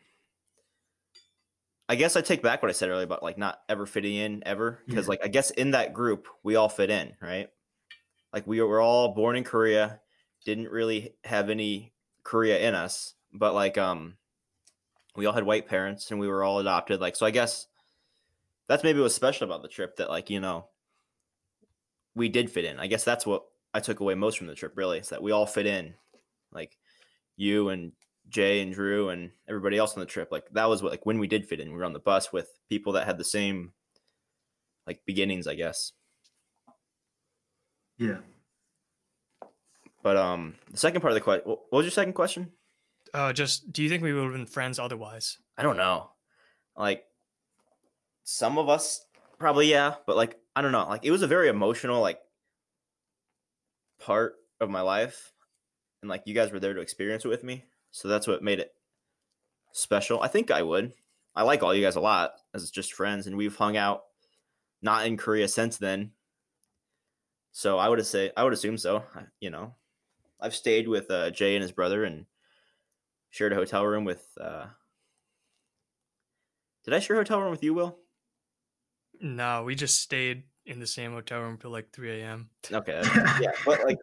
I 1.89 1.97
guess 1.97 2.17
I 2.17 2.21
take 2.21 2.43
back 2.43 2.63
what 2.63 2.69
I 2.69 2.73
said 2.73 2.89
earlier 2.89 3.05
about 3.05 3.23
like 3.23 3.39
not 3.39 3.61
ever 3.69 3.87
fitting 3.87 4.15
in 4.15 4.43
ever 4.47 4.81
because 4.87 5.07
yeah. 5.07 5.11
like 5.11 5.21
I 5.25 5.29
guess 5.29 5.51
in 5.51 5.73
that 5.73 5.93
group 5.93 6.27
we 6.43 6.57
all 6.57 6.69
fit 6.69 6.91
in, 6.91 7.15
right? 7.21 7.49
Like 8.33 8.47
we 8.47 8.61
were 8.61 8.81
all 8.81 9.15
born 9.15 9.37
in 9.37 9.45
Korea, 9.45 10.01
didn't 10.45 10.71
really 10.71 11.15
have 11.25 11.51
any 11.51 11.93
Korea 12.23 12.59
in 12.59 12.75
us, 12.75 13.15
but 13.33 13.55
like 13.55 13.77
um 13.79 14.17
we 15.17 15.27
all 15.27 15.33
had 15.33 15.45
white 15.45 15.69
parents 15.69 16.11
and 16.11 16.21
we 16.21 16.29
were 16.29 16.45
all 16.45 16.59
adopted 16.59 17.01
like 17.01 17.17
so 17.17 17.27
I 17.27 17.31
guess 17.31 17.67
that's 18.69 18.85
maybe 18.85 19.01
what's 19.01 19.15
special 19.15 19.45
about 19.45 19.63
the 19.63 19.69
trip 19.69 19.97
that 19.97 20.11
like 20.11 20.31
you 20.31 20.41
know 20.41 20.67
we 22.15 22.29
did 22.29 22.51
fit 22.51 22.65
in. 22.65 22.79
I 22.79 22.87
guess 22.87 23.05
that's 23.05 23.27
what 23.27 23.45
i 23.73 23.79
took 23.79 24.01
away 24.01 24.15
most 24.15 24.37
from 24.37 24.49
the 24.49 24.55
trip 24.55 24.73
really 24.77 24.99
is 24.99 25.11
that 25.11 25.23
we 25.23 25.33
all 25.33 25.47
fit 25.47 25.67
in. 25.67 25.95
Like 26.53 26.77
you 27.37 27.69
and 27.69 27.93
jay 28.29 28.61
and 28.61 28.73
drew 28.73 29.09
and 29.09 29.31
everybody 29.49 29.77
else 29.77 29.95
on 29.95 30.01
the 30.01 30.07
trip 30.07 30.29
like 30.31 30.45
that 30.53 30.69
was 30.69 30.83
what 30.83 30.93
like 30.93 31.05
when 31.05 31.19
we 31.19 31.27
did 31.27 31.47
fit 31.47 31.59
in 31.59 31.73
we 31.73 31.77
were 31.77 31.85
on 31.85 31.93
the 31.93 31.99
bus 31.99 32.33
with 32.33 32.49
people 32.69 32.93
that 32.93 33.05
had 33.05 33.19
the 33.19 33.25
same 33.25 33.73
like 34.87 35.01
beginnings 35.07 35.47
i 35.47 35.55
guess. 35.55 35.93
Yeah. 37.99 38.19
But 40.03 40.17
um 40.17 40.55
the 40.71 40.79
second 40.79 41.01
part 41.01 41.13
of 41.13 41.17
the 41.17 41.21
question 41.21 41.45
what 41.47 41.73
was 41.73 41.85
your 41.85 41.91
second 41.91 42.13
question 42.13 42.53
uh 43.15 43.33
just 43.33 43.73
do 43.73 43.83
you 43.83 43.89
think 43.89 44.03
we 44.03 44.13
would 44.13 44.25
have 44.25 44.33
been 44.33 44.47
friends 44.47 44.79
otherwise 44.79 45.39
i 45.59 45.63
don't 45.63 45.77
know 45.77 46.11
like 46.77 47.05
some 48.25 48.59
of 48.59 48.69
us 48.69 49.05
probably 49.41 49.71
yeah, 49.71 49.95
but 50.07 50.17
like 50.17 50.39
I 50.55 50.63
don't 50.63 50.71
know, 50.71 50.87
like 50.89 51.05
it 51.05 51.11
was 51.11 51.23
a 51.23 51.27
very 51.27 51.49
emotional 51.49 52.01
like 52.01 52.21
part 53.99 54.35
of 54.61 54.71
my 54.71 54.83
life 54.83 55.33
and 56.03 56.09
like 56.09 56.23
you 56.27 56.35
guys 56.35 56.53
were 56.53 56.61
there 56.61 56.75
to 56.75 56.81
experience 56.81 57.25
it 57.25 57.29
with 57.29 57.43
me. 57.43 57.65
So 57.91 58.07
that's 58.07 58.29
what 58.29 58.43
made 58.43 58.61
it 58.61 58.73
special. 59.73 60.23
I 60.23 60.29
think 60.29 60.51
I 60.51 60.63
would. 60.63 60.93
I 61.35 61.43
like 61.43 61.63
all 61.63 61.75
you 61.75 61.83
guys 61.83 61.97
a 61.97 62.01
lot 62.01 62.33
as 62.55 62.71
just 62.71 62.93
friends 62.93 63.27
and 63.27 63.37
we've 63.37 63.57
hung 63.57 63.77
out 63.77 64.03
not 64.83 65.07
in 65.07 65.17
Korea 65.17 65.49
since 65.49 65.77
then. 65.77 66.13
So 67.53 67.79
I 67.79 67.89
would 67.89 68.05
say 68.07 68.31
I 68.37 68.45
would 68.45 68.53
assume 68.53 68.79
so, 68.79 69.03
you 69.41 69.51
know. 69.51 69.75
I've 70.43 70.55
stayed 70.55 70.89
with 70.89 71.11
uh, 71.11 71.31
Jay 71.31 71.55
and 71.55 71.63
his 71.63 71.73
brother 71.73 72.05
and 72.05 72.25
shared 73.31 73.53
a 73.53 73.57
hotel 73.57 73.87
room 73.87 74.05
with 74.05 74.27
uh 74.41 74.67
Did 76.85 76.95
I 76.95 76.99
share 76.99 77.17
a 77.17 77.21
hotel 77.21 77.41
room 77.41 77.51
with 77.51 77.63
you, 77.65 77.75
Will? 77.75 77.99
No, 79.21 79.65
we 79.65 79.75
just 79.75 80.01
stayed 80.01 80.45
in 80.67 80.81
the 80.81 80.87
same 80.87 81.13
hotel 81.13 81.41
room 81.41 81.59
till 81.59 81.71
like 81.71 81.91
3 81.93 82.21
a.m. 82.21 82.51
Okay. 82.71 83.03
Yeah, 83.41 83.53
but 83.65 83.85
like, 83.85 83.99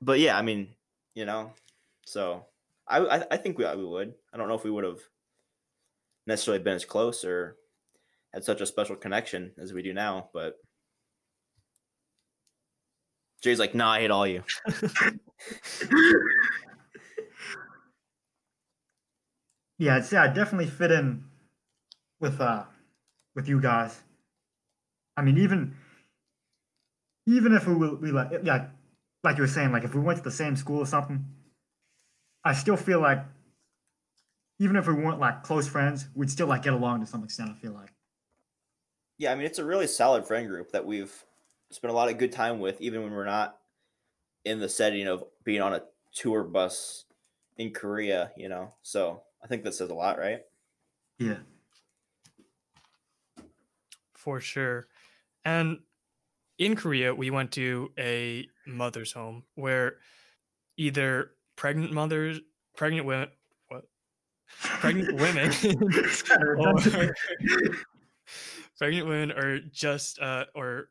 but 0.00 0.18
yeah, 0.20 0.38
I 0.38 0.42
mean, 0.42 0.68
you 1.14 1.26
know, 1.26 1.52
so 2.06 2.46
I 2.88 2.98
I, 2.98 3.24
I 3.32 3.36
think 3.36 3.58
we 3.58 3.64
we 3.76 3.84
would. 3.84 4.14
I 4.32 4.36
don't 4.36 4.48
know 4.48 4.54
if 4.54 4.64
we 4.64 4.70
would 4.70 4.84
have 4.84 5.00
necessarily 6.26 6.62
been 6.62 6.74
as 6.74 6.84
close 6.84 7.24
or 7.24 7.56
had 8.32 8.44
such 8.44 8.60
a 8.60 8.66
special 8.66 8.96
connection 8.96 9.52
as 9.58 9.72
we 9.72 9.82
do 9.82 9.92
now, 9.92 10.30
but 10.32 10.56
Jay's 13.42 13.58
like, 13.58 13.74
nah, 13.74 13.92
I 13.92 14.00
hate 14.00 14.10
all 14.10 14.26
you. 14.26 14.44
yeah, 19.80 19.96
I'd 19.96 20.04
say 20.04 20.18
I 20.18 20.26
definitely 20.28 20.66
fit 20.66 20.90
in 20.90 21.24
with 22.20 22.38
uh 22.38 22.64
with 23.34 23.48
you 23.48 23.62
guys. 23.62 23.98
I 25.16 25.22
mean, 25.22 25.38
even 25.38 25.74
even 27.26 27.54
if 27.54 27.66
we 27.66 27.74
we 27.74 28.10
like, 28.12 28.28
yeah, 28.44 28.66
like 29.24 29.38
you 29.38 29.42
were 29.42 29.48
saying, 29.48 29.72
like 29.72 29.84
if 29.84 29.94
we 29.94 30.02
went 30.02 30.18
to 30.18 30.24
the 30.24 30.30
same 30.30 30.54
school 30.54 30.80
or 30.80 30.86
something, 30.86 31.24
I 32.44 32.52
still 32.52 32.76
feel 32.76 33.00
like 33.00 33.24
even 34.58 34.76
if 34.76 34.86
we 34.86 34.92
weren't 34.92 35.18
like 35.18 35.44
close 35.44 35.66
friends, 35.66 36.08
we'd 36.14 36.30
still 36.30 36.46
like 36.46 36.62
get 36.62 36.74
along 36.74 37.00
to 37.00 37.06
some 37.06 37.24
extent. 37.24 37.50
I 37.50 37.54
feel 37.54 37.72
like. 37.72 37.94
Yeah, 39.16 39.32
I 39.32 39.34
mean, 39.34 39.46
it's 39.46 39.58
a 39.58 39.64
really 39.64 39.86
solid 39.86 40.26
friend 40.26 40.46
group 40.46 40.72
that 40.72 40.84
we've 40.84 41.24
spent 41.70 41.90
a 41.90 41.96
lot 41.96 42.10
of 42.10 42.18
good 42.18 42.32
time 42.32 42.60
with, 42.60 42.78
even 42.82 43.02
when 43.02 43.12
we're 43.12 43.24
not 43.24 43.56
in 44.44 44.60
the 44.60 44.68
setting 44.68 45.06
of 45.06 45.24
being 45.42 45.62
on 45.62 45.72
a 45.72 45.82
tour 46.12 46.44
bus 46.44 47.06
in 47.56 47.70
Korea. 47.72 48.30
You 48.36 48.50
know, 48.50 48.74
so 48.82 49.22
I 49.42 49.46
think 49.46 49.64
that 49.64 49.74
says 49.74 49.90
a 49.90 49.94
lot, 49.94 50.18
right? 50.18 50.42
Yeah. 51.18 51.38
For 54.14 54.40
sure. 54.40 54.86
And 55.44 55.78
in 56.58 56.76
Korea, 56.76 57.14
we 57.14 57.30
went 57.30 57.52
to 57.52 57.90
a 57.98 58.46
mother's 58.66 59.12
home 59.12 59.44
where 59.54 59.96
either 60.76 61.30
pregnant 61.56 61.92
mothers, 61.92 62.40
pregnant 62.76 63.06
women, 63.06 63.28
what? 63.68 63.84
Pregnant 64.62 65.14
women, 65.20 65.52
or, 66.58 66.76
pregnant 68.78 69.08
women, 69.08 69.32
or 69.32 69.60
just 69.60 70.18
uh, 70.20 70.44
or 70.54 70.90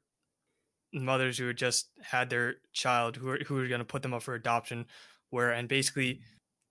mothers 0.91 1.37
who 1.37 1.53
just 1.53 1.89
had 2.01 2.29
their 2.29 2.55
child 2.73 3.15
who 3.15 3.29
are 3.29 3.39
who 3.45 3.55
were 3.55 3.67
going 3.67 3.79
to 3.79 3.85
put 3.85 4.01
them 4.01 4.13
up 4.13 4.23
for 4.23 4.33
adoption, 4.33 4.85
where 5.29 5.51
and 5.51 5.67
basically 5.67 6.21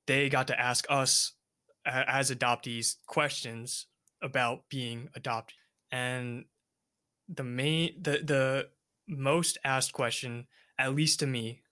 they 0.07 0.29
got 0.29 0.49
to 0.49 0.61
ask 0.61 0.87
us 0.89 1.35
as 1.89 2.31
adoptees 2.31 2.97
questions 3.07 3.87
about 4.23 4.69
being 4.69 5.09
adopted 5.15 5.57
and 5.91 6.45
the 7.29 7.45
main 7.45 8.01
the 8.01 8.21
the 8.25 8.69
most 9.07 9.59
asked 9.65 9.93
question, 9.93 10.47
at 10.79 10.95
least 10.95 11.21
to 11.21 11.27
me, 11.27 11.63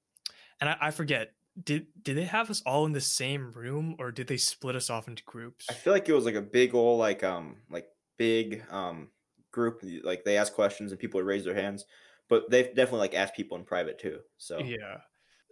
and 0.60 0.70
I, 0.70 0.76
I 0.80 0.90
forget 0.90 1.32
did 1.62 1.86
did 2.02 2.16
they 2.16 2.24
have 2.24 2.50
us 2.50 2.62
all 2.66 2.84
in 2.86 2.92
the 2.92 3.00
same 3.00 3.52
room 3.52 3.96
or 3.98 4.12
did 4.12 4.26
they 4.26 4.36
split 4.36 4.76
us 4.76 4.90
off 4.90 5.08
into 5.08 5.22
groups? 5.24 5.66
I 5.70 5.74
feel 5.74 5.92
like 5.92 6.08
it 6.08 6.12
was 6.14 6.24
like 6.24 6.34
a 6.34 6.42
big 6.42 6.74
old 6.74 6.98
like 6.98 7.24
um 7.24 7.56
like 7.70 7.88
big 8.18 8.62
um 8.70 9.08
group 9.52 9.82
like 10.02 10.24
they 10.24 10.36
asked 10.36 10.54
questions 10.54 10.92
and 10.92 11.00
people 11.00 11.18
would 11.18 11.26
raise 11.26 11.44
their 11.44 11.54
hands, 11.54 11.86
but 12.28 12.50
they've 12.50 12.74
definitely 12.74 13.00
like 13.00 13.14
asked 13.14 13.34
people 13.34 13.56
in 13.56 13.64
private 13.64 13.98
too. 13.98 14.20
So 14.36 14.58
yeah, 14.58 14.98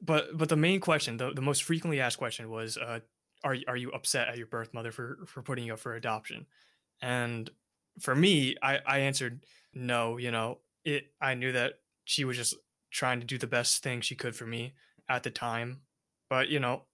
but 0.03 0.37
but 0.37 0.49
the 0.49 0.57
main 0.57 0.81
question, 0.81 1.17
the, 1.17 1.33
the 1.33 1.43
most 1.43 1.63
frequently 1.65 2.01
asked 2.01 2.19
question 2.19 2.51
was, 2.51 2.77
uh, 2.77 3.01
are 3.45 3.57
are 3.69 3.77
you 3.77 3.91
upset 3.93 4.29
at 4.29 4.39
your 4.39 4.47
birth 4.47 4.75
mother 4.75 4.91
for 4.91 5.19
for 5.27 5.43
putting 5.43 5.67
you 5.67 5.75
up 5.75 5.79
for 5.79 5.95
adoption? 5.95 6.47
And 7.01 7.49
for 8.01 8.15
me, 8.15 8.57
I 8.63 8.81
I 8.87 8.99
answered 9.01 9.45
no, 9.73 10.17
you 10.17 10.31
know, 10.31 10.59
it 10.85 11.13
I 11.21 11.35
knew 11.35 11.53
that 11.53 11.75
she 12.05 12.25
was 12.25 12.37
just 12.37 12.57
trying 12.91 13.21
to 13.21 13.27
do 13.27 13.39
the 13.39 13.47
best 13.47 13.83
thing 13.83 14.01
she 14.01 14.17
could 14.17 14.35
for 14.35 14.47
me 14.47 14.75
at 15.09 15.23
the 15.23 15.31
time. 15.31 15.83
But, 16.29 16.49
you 16.49 16.61
know, 16.61 16.85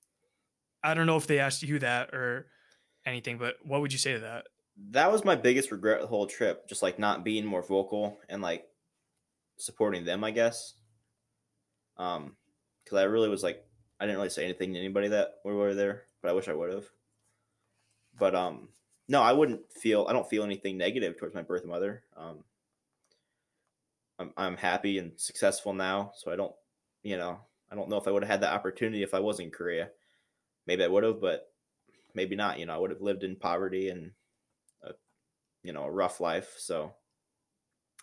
I 0.82 0.94
don't 0.94 1.06
know 1.06 1.16
if 1.16 1.26
they 1.26 1.38
asked 1.38 1.62
you 1.62 1.78
that 1.78 2.14
or 2.14 2.48
anything, 3.06 3.38
but 3.38 3.56
what 3.62 3.80
would 3.80 3.92
you 3.92 3.98
say 3.98 4.14
to 4.14 4.20
that? 4.20 4.46
that 4.88 5.12
was 5.12 5.24
my 5.24 5.36
biggest 5.36 5.70
regret 5.70 6.00
the 6.00 6.06
whole 6.06 6.26
trip, 6.26 6.66
just 6.68 6.82
like 6.82 6.98
not 6.98 7.24
being 7.24 7.44
more 7.44 7.62
vocal 7.62 8.18
and 8.28 8.42
like 8.42 8.66
supporting 9.58 10.04
them, 10.04 10.24
I 10.24 10.30
guess. 10.30 10.74
Um, 11.96 12.36
because 12.82 12.98
I 12.98 13.04
really 13.04 13.28
was 13.28 13.42
like, 13.42 13.64
I 14.00 14.06
didn't 14.06 14.16
really 14.16 14.30
say 14.30 14.44
anything 14.44 14.72
to 14.72 14.78
anybody 14.78 15.08
that 15.08 15.34
we 15.44 15.52
were 15.52 15.74
there, 15.74 16.04
but 16.22 16.30
I 16.30 16.32
wish 16.32 16.48
I 16.48 16.54
would 16.54 16.72
have. 16.72 16.86
But 18.18 18.34
um, 18.34 18.70
no, 19.08 19.22
I 19.22 19.32
wouldn't 19.32 19.60
feel. 19.72 20.06
I 20.08 20.12
don't 20.12 20.28
feel 20.28 20.42
anything 20.42 20.78
negative 20.78 21.18
towards 21.18 21.34
my 21.34 21.42
birth 21.42 21.66
mother. 21.66 22.04
Um, 22.16 22.44
I'm 24.18 24.32
I'm 24.36 24.56
happy 24.56 24.98
and 24.98 25.12
successful 25.16 25.72
now, 25.74 26.12
so 26.16 26.32
I 26.32 26.36
don't, 26.36 26.54
you 27.02 27.16
know, 27.16 27.40
I 27.70 27.74
don't 27.74 27.88
know 27.88 27.96
if 27.96 28.08
I 28.08 28.10
would 28.10 28.22
have 28.22 28.30
had 28.30 28.40
that 28.42 28.54
opportunity 28.54 29.02
if 29.02 29.14
I 29.14 29.20
was 29.20 29.40
in 29.40 29.50
Korea. 29.50 29.90
Maybe 30.66 30.84
I 30.84 30.88
would 30.88 31.04
have, 31.04 31.20
but 31.20 31.52
maybe 32.14 32.36
not. 32.36 32.58
You 32.58 32.66
know, 32.66 32.74
I 32.74 32.78
would 32.78 32.90
have 32.90 33.00
lived 33.00 33.24
in 33.24 33.36
poverty 33.36 33.88
and, 33.88 34.12
a, 34.82 34.92
you 35.62 35.72
know, 35.72 35.84
a 35.84 35.90
rough 35.90 36.20
life. 36.20 36.54
So, 36.58 36.92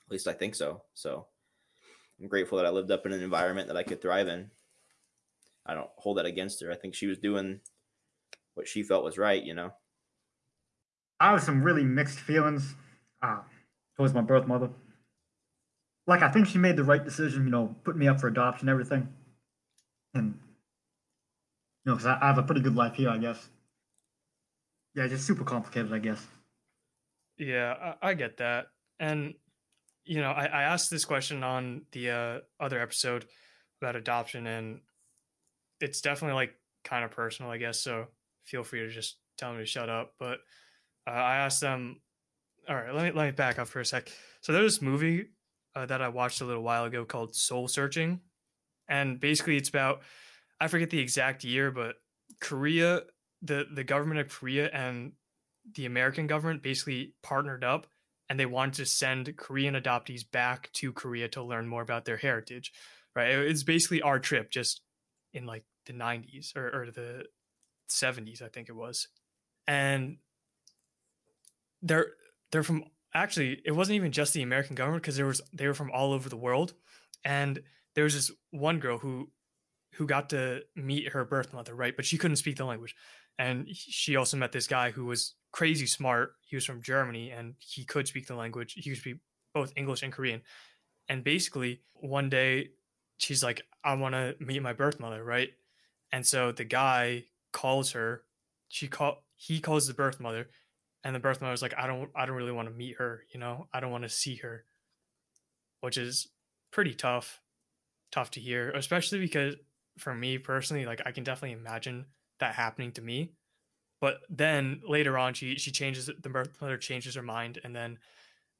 at 0.05 0.11
least 0.11 0.27
I 0.27 0.33
think 0.33 0.55
so. 0.55 0.83
So, 0.93 1.27
I'm 2.19 2.27
grateful 2.27 2.57
that 2.57 2.65
I 2.65 2.71
lived 2.71 2.91
up 2.91 3.05
in 3.05 3.13
an 3.13 3.23
environment 3.23 3.67
that 3.67 3.77
I 3.77 3.83
could 3.83 4.01
thrive 4.01 4.27
in. 4.27 4.49
I 5.67 5.74
don't 5.74 5.89
hold 5.97 6.17
that 6.17 6.25
against 6.25 6.62
her. 6.62 6.71
I 6.71 6.75
think 6.75 6.95
she 6.95 7.07
was 7.07 7.17
doing 7.17 7.59
what 8.55 8.67
she 8.67 8.83
felt 8.83 9.03
was 9.03 9.17
right. 9.17 9.43
You 9.43 9.53
know. 9.53 9.74
I 11.19 11.31
have 11.31 11.41
some 11.43 11.63
really 11.63 11.83
mixed 11.83 12.19
feelings 12.19 12.75
uh, 13.24 13.39
towards 13.95 14.13
my 14.13 14.21
birth 14.21 14.47
mother. 14.47 14.69
Like, 16.05 16.21
I 16.21 16.31
think 16.31 16.47
she 16.47 16.59
made 16.59 16.77
the 16.77 16.83
right 16.83 17.03
decision, 17.03 17.43
you 17.43 17.50
know, 17.50 17.75
putting 17.83 18.00
me 18.00 18.07
up 18.07 18.21
for 18.21 18.27
adoption 18.27 18.69
and 18.69 18.74
everything. 18.74 19.09
And, 20.13 20.39
you 21.83 21.91
know, 21.91 21.95
because 21.95 22.05
I, 22.05 22.19
I 22.21 22.27
have 22.27 22.38
a 22.38 22.43
pretty 22.43 22.62
good 22.62 22.75
life 22.75 22.93
here, 22.93 23.09
I 23.09 23.17
guess. 23.17 23.50
Yeah, 24.95 25.07
just 25.07 25.25
super 25.25 25.43
complicated, 25.43 25.91
I 25.91 26.00
guess. 26.00 26.25
Yeah, 27.38 27.95
I, 28.01 28.09
I 28.09 28.13
get 28.13 28.38
that. 28.38 28.67
And, 29.00 29.33
you 30.05 30.21
know, 30.21 30.29
I, 30.29 30.45
I 30.45 30.63
asked 30.63 30.91
this 30.91 31.03
question 31.03 31.43
on 31.43 31.81
the 31.91 32.12
uh, 32.12 32.39
other 32.59 32.79
episode 32.79 33.25
about 33.81 33.95
adoption, 33.95 34.47
and 34.47 34.81
it's 35.79 36.01
definitely 36.01 36.36
like 36.36 36.53
kind 36.84 37.03
of 37.03 37.12
personal, 37.12 37.51
I 37.51 37.57
guess. 37.57 37.79
So 37.79 38.07
feel 38.46 38.63
free 38.63 38.79
to 38.81 38.89
just 38.89 39.17
tell 39.38 39.53
me 39.53 39.60
to 39.60 39.65
shut 39.65 39.89
up. 39.89 40.13
But 40.19 40.39
uh, 41.07 41.12
I 41.12 41.38
asked 41.38 41.62
them, 41.62 42.01
all 42.67 42.75
right, 42.75 42.93
let 42.93 43.05
me, 43.05 43.12
let 43.12 43.25
me 43.25 43.31
back 43.31 43.60
up 43.60 43.67
for 43.67 43.79
a 43.79 43.86
sec. 43.86 44.10
So 44.41 44.51
there's 44.53 44.75
this 44.75 44.81
movie 44.81 45.27
uh, 45.75 45.86
that 45.86 46.01
I 46.01 46.10
watched 46.10 46.41
a 46.41 46.46
little 46.46 46.63
while 46.63 46.86
ago 46.86 47.05
called 47.05 47.36
Seoul 47.36 47.67
Searching. 47.67 48.22
And 48.89 49.19
basically, 49.19 49.57
it's 49.57 49.69
about, 49.69 50.01
I 50.60 50.67
forget 50.67 50.89
the 50.89 51.00
exact 51.00 51.43
year, 51.43 51.72
but 51.72 51.96
Korea, 52.39 53.01
the, 53.41 53.65
the 53.72 53.84
government 53.84 54.19
of 54.22 54.29
Korea 54.29 54.69
and 54.72 55.12
the 55.75 55.86
American 55.86 56.27
government 56.27 56.63
basically 56.63 57.13
partnered 57.22 57.63
up 57.63 57.88
and 58.29 58.39
they 58.39 58.46
wanted 58.46 58.74
to 58.75 58.86
send 58.86 59.36
Korean 59.38 59.75
adoptees 59.75 60.29
back 60.29 60.72
to 60.74 60.91
Korea 60.91 61.27
to 61.29 61.43
learn 61.43 61.67
more 61.67 61.81
about 61.81 62.05
their 62.05 62.17
heritage. 62.17 62.72
Right. 63.15 63.29
It's 63.29 63.63
basically 63.63 64.01
our 64.01 64.19
trip, 64.19 64.51
just 64.51 64.81
in 65.38 65.46
like 65.46 65.63
the 65.86 65.94
90s 65.94 66.56
or, 66.56 66.82
or 66.82 66.91
the 66.91 67.25
70s, 67.89 68.41
I 68.41 68.50
think 68.50 68.69
it 68.69 68.76
was. 68.76 69.08
And 69.67 70.17
they're 71.82 72.08
they're 72.52 72.63
from 72.63 72.84
actually 73.13 73.62
it 73.65 73.71
wasn't 73.71 73.95
even 73.95 74.12
just 74.12 74.34
the 74.34 74.41
American 74.41 74.76
government 74.76 75.04
because 75.04 75.15
there 75.15 75.26
was 75.26 75.41
they 75.54 75.67
were 75.67 75.73
from 75.73 75.91
all 75.91 76.13
over 76.13 76.30
the 76.30 76.38
world. 76.38 76.73
And 77.23 77.62
there 77.95 78.04
was 78.04 78.13
this 78.13 78.32
one 78.52 78.80
girl 78.80 78.97
who 78.97 79.30
who 79.95 80.06
got 80.06 80.30
to 80.30 80.62
meet 80.76 81.10
her 81.10 81.26
birth 81.26 81.54
mother, 81.54 81.76
right? 81.76 81.95
But 81.95 82.06
she 82.06 82.17
couldn't 82.17 82.38
speak 82.38 82.58
the 82.58 82.65
language. 82.65 82.95
And 83.39 83.67
she 83.69 84.15
also 84.15 84.38
met 84.38 84.52
this 84.52 84.67
guy 84.67 84.91
who 84.91 85.06
was 85.06 85.36
crazy 85.52 85.86
smart. 85.86 86.34
He 86.41 86.56
was 86.56 86.65
from 86.65 86.82
Germany 86.82 87.32
and 87.32 87.56
he 87.60 87.84
could 87.84 88.08
speak 88.08 88.28
the 88.28 88.36
language. 88.36 88.73
He 88.73 88.89
could 88.89 89.00
speak 89.00 89.17
both 89.54 89.73
English 89.76 90.04
and 90.04 90.12
Korean. 90.13 90.41
And 91.10 91.23
basically, 91.23 91.82
one 91.93 92.30
day 92.30 92.69
she's 93.17 93.43
like, 93.43 93.63
I 93.84 93.93
want 93.95 94.13
to 94.13 94.36
meet 94.39 94.62
my 94.62 94.73
birth 94.73 94.99
mother, 94.99 95.23
right? 95.23 95.49
And 96.12 96.25
so 96.25 96.51
the 96.51 96.63
guy 96.63 97.25
calls 97.51 97.91
her. 97.91 98.23
She 98.69 98.88
call 98.88 99.23
he 99.36 99.60
calls 99.60 99.88
the 99.88 99.93
birth 99.93 100.19
mother, 100.19 100.49
and 101.03 101.15
the 101.15 101.19
birth 101.19 101.41
mother 101.41 101.51
was 101.51 101.62
like, 101.62 101.75
I 101.77 101.88
don't 101.88 102.10
I 102.15 102.25
don't 102.25 102.36
really 102.36 102.51
want 102.51 102.67
to 102.67 102.73
meet 102.73 102.97
her, 102.97 103.23
you 103.34 103.39
know, 103.39 103.67
I 103.73 103.80
don't 103.80 103.91
want 103.91 104.03
to 104.03 104.10
see 104.10 104.36
her, 104.38 104.65
which 105.82 105.97
is 105.97 106.27
pretty 106.71 106.93
tough, 106.93 107.41
tough 108.12 108.32
to 108.32 108.39
hear, 108.39 108.71
especially 108.71 109.19
because 109.19 109.56
for 109.97 110.13
me 110.13 110.38
personally, 110.38 110.86
like 110.86 111.01
I 111.06 111.12
can 111.12 111.23
definitely 111.23 111.58
imagine 111.58 112.06
that 112.39 112.56
happening 112.56 112.91
to 112.93 113.01
me. 113.01 113.32
But 113.99 114.19
then 114.30 114.82
later 114.88 115.17
on, 115.17 115.34
she 115.34 115.56
she 115.56 115.71
changes 115.71 116.08
the 116.08 116.30
birth 116.30 116.62
mother 116.62 116.77
changes 116.77 117.15
her 117.15 117.23
mind, 117.23 117.60
and 117.63 117.75
then 117.75 117.99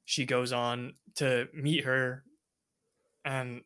she 0.04 0.24
goes 0.24 0.52
on 0.52 0.94
to 1.16 1.48
meet 1.52 1.84
her, 1.84 2.24
and 3.24 3.62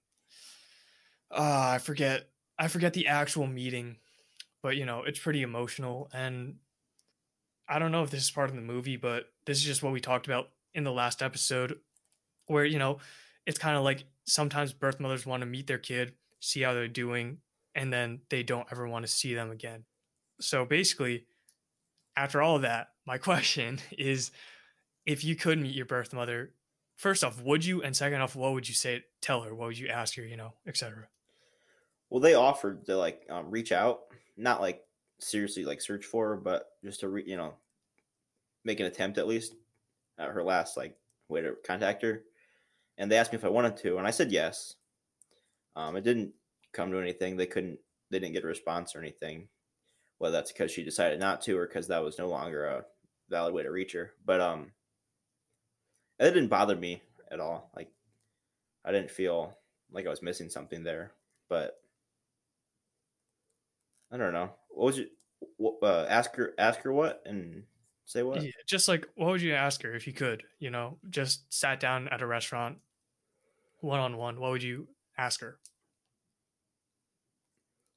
uh, 1.33 1.71
I 1.75 1.79
forget 1.79 2.29
I 2.59 2.69
forget 2.69 2.93
the 2.93 3.09
actual 3.09 3.47
meeting, 3.47 3.97
but 4.63 4.77
you 4.77 4.85
know 4.85 5.03
it's 5.05 5.19
pretty 5.19 5.43
emotional, 5.43 6.09
and 6.13 6.57
I 7.69 7.79
don't 7.79 7.93
know 7.93 8.03
if 8.03 8.11
this 8.11 8.23
is 8.23 8.31
part 8.31 8.51
of 8.51 8.57
the 8.57 8.63
movie, 8.63 8.97
but 8.97 9.25
this 9.47 9.59
is 9.59 9.65
just 9.65 9.83
what 9.83 9.93
we 9.93 10.01
talked 10.01 10.27
about 10.27 10.51
in 10.75 10.85
the 10.85 10.93
last 10.93 11.23
episode, 11.23 11.79
where 12.47 12.65
you 12.65 12.79
know 12.79 12.99
it's 13.47 13.59
kind 13.59 13.77
of 13.77 13.83
like 13.83 14.05
sometimes 14.25 14.73
birth 14.73 15.01
mothers 15.01 15.27
want 15.27 15.41
to 15.41 15.47
meet 15.47 15.67
their 15.67 15.79
kid, 15.79 16.13
see 16.41 16.63
how 16.63 16.75
they're 16.75 16.89
doing, 16.89 17.39
and 17.75 17.93
then 17.93 18.21
they 18.29 18.43
don't 18.43 18.69
ever 18.71 18.87
want 18.87 19.05
to 19.05 19.11
see 19.11 19.35
them 19.35 19.51
again. 19.51 19.85
So 20.41 20.65
basically, 20.65 21.27
after 22.17 22.43
all 22.43 22.57
of 22.57 22.63
that, 22.63 22.89
my 23.07 23.19
question 23.19 23.81
is 23.97 24.31
if 25.07 25.25
you 25.25 25.35
could 25.35 25.59
meet 25.59 25.75
your 25.75 25.87
birth 25.87 26.13
mother, 26.13 26.55
first 26.97 27.25
off, 27.25 27.41
would 27.43 27.65
you? 27.65 27.83
And 27.83 27.97
second 27.97 28.21
off, 28.21 28.37
what 28.37 28.53
would 28.53 28.69
you 28.69 28.75
say? 28.75 29.05
Tell 29.21 29.43
her, 29.43 29.55
what 29.55 29.69
would 29.69 29.79
you 29.79 29.89
ask 29.89 30.17
her, 30.17 30.23
you 30.23 30.37
know, 30.37 30.55
etc. 30.67 31.09
Well, 32.13 32.21
they 32.21 32.35
offered 32.35 32.85
to 32.85 32.97
like 32.99 33.25
um, 33.31 33.51
reach 33.51 33.73
out, 33.73 34.01
not 34.37 34.61
like 34.61 34.83
seriously 35.19 35.65
like 35.65 35.81
search 35.81 36.05
for 36.05 36.29
her, 36.29 36.37
but 36.37 36.67
just 36.85 37.01
to 37.01 37.09
re- 37.09 37.25
you 37.27 37.39
know 37.39 37.55
make 38.67 38.81
an 38.81 38.87
attempt 38.87 39.17
at 39.17 39.27
least 39.27 39.55
at 40.19 40.29
her 40.29 40.45
last 40.45 40.77
like 40.77 40.95
way 41.31 41.41
to 41.41 41.55
contact 41.67 42.03
her. 42.03 42.23
And 42.99 43.11
they 43.11 43.17
asked 43.17 43.33
me 43.33 43.39
if 43.39 43.47
I 43.47 43.49
wanted 43.49 43.79
to, 43.79 43.97
and 43.97 44.07
I 44.07 44.11
said 44.11 44.31
yes. 44.31 44.75
Um, 45.75 45.97
it 45.97 46.05
didn't 46.05 46.35
come 46.75 46.91
to 46.91 47.01
anything. 47.01 47.39
They 47.39 47.47
couldn't. 47.47 47.79
They 48.11 48.19
didn't 48.19 48.35
get 48.35 48.45
a 48.45 48.49
response 48.49 48.95
or 48.95 48.99
anything. 48.99 49.49
Whether 50.19 50.33
that's 50.33 50.53
because 50.53 50.71
she 50.71 50.85
decided 50.85 51.19
not 51.19 51.41
to, 51.43 51.57
or 51.57 51.67
because 51.67 51.89
that 51.89 52.05
was 52.05 52.19
no 52.19 52.29
longer 52.29 52.67
a 52.67 52.85
valid 53.31 53.55
way 53.55 53.63
to 53.63 53.71
reach 53.71 53.95
her. 53.95 54.13
But 54.23 54.43
um, 54.43 54.73
it 56.19 56.25
didn't 56.25 56.49
bother 56.49 56.77
me 56.77 57.01
at 57.31 57.41
all. 57.41 57.71
Like 57.75 57.89
I 58.85 58.93
didn't 58.93 59.11
feel 59.11 59.57
like 59.91 60.07
I 60.07 60.11
was 60.11 60.21
missing 60.21 60.51
something 60.51 60.85
there. 60.85 61.13
But 61.49 61.79
I 64.13 64.17
don't 64.19 64.33
know. 64.33 64.51
What 64.69 64.87
was 64.87 64.99
it? 64.99 65.11
Uh, 65.83 66.07
ask 66.09 66.35
her. 66.37 66.53
Ask 66.59 66.81
her 66.83 66.93
what 66.93 67.23
and 67.25 67.65
say 68.05 68.23
what? 68.23 68.43
Yeah, 68.43 68.51
just 68.67 68.87
like 68.87 69.09
what 69.15 69.31
would 69.31 69.43
you 69.43 69.55
ask 69.55 69.83
her 69.83 69.95
if 69.95 70.07
you 70.07 70.13
could? 70.13 70.45
You 70.59 70.71
know, 70.71 70.99
just 71.11 71.53
sat 71.53 71.81
down 71.81 72.09
at 72.09 72.23
a 72.23 72.27
restaurant, 72.27 72.79
one 73.81 73.99
on 73.99 74.17
one. 74.17 74.39
What 74.39 74.51
would 74.53 74.63
you 74.63 74.89
ask 75.17 75.41
her? 75.41 75.59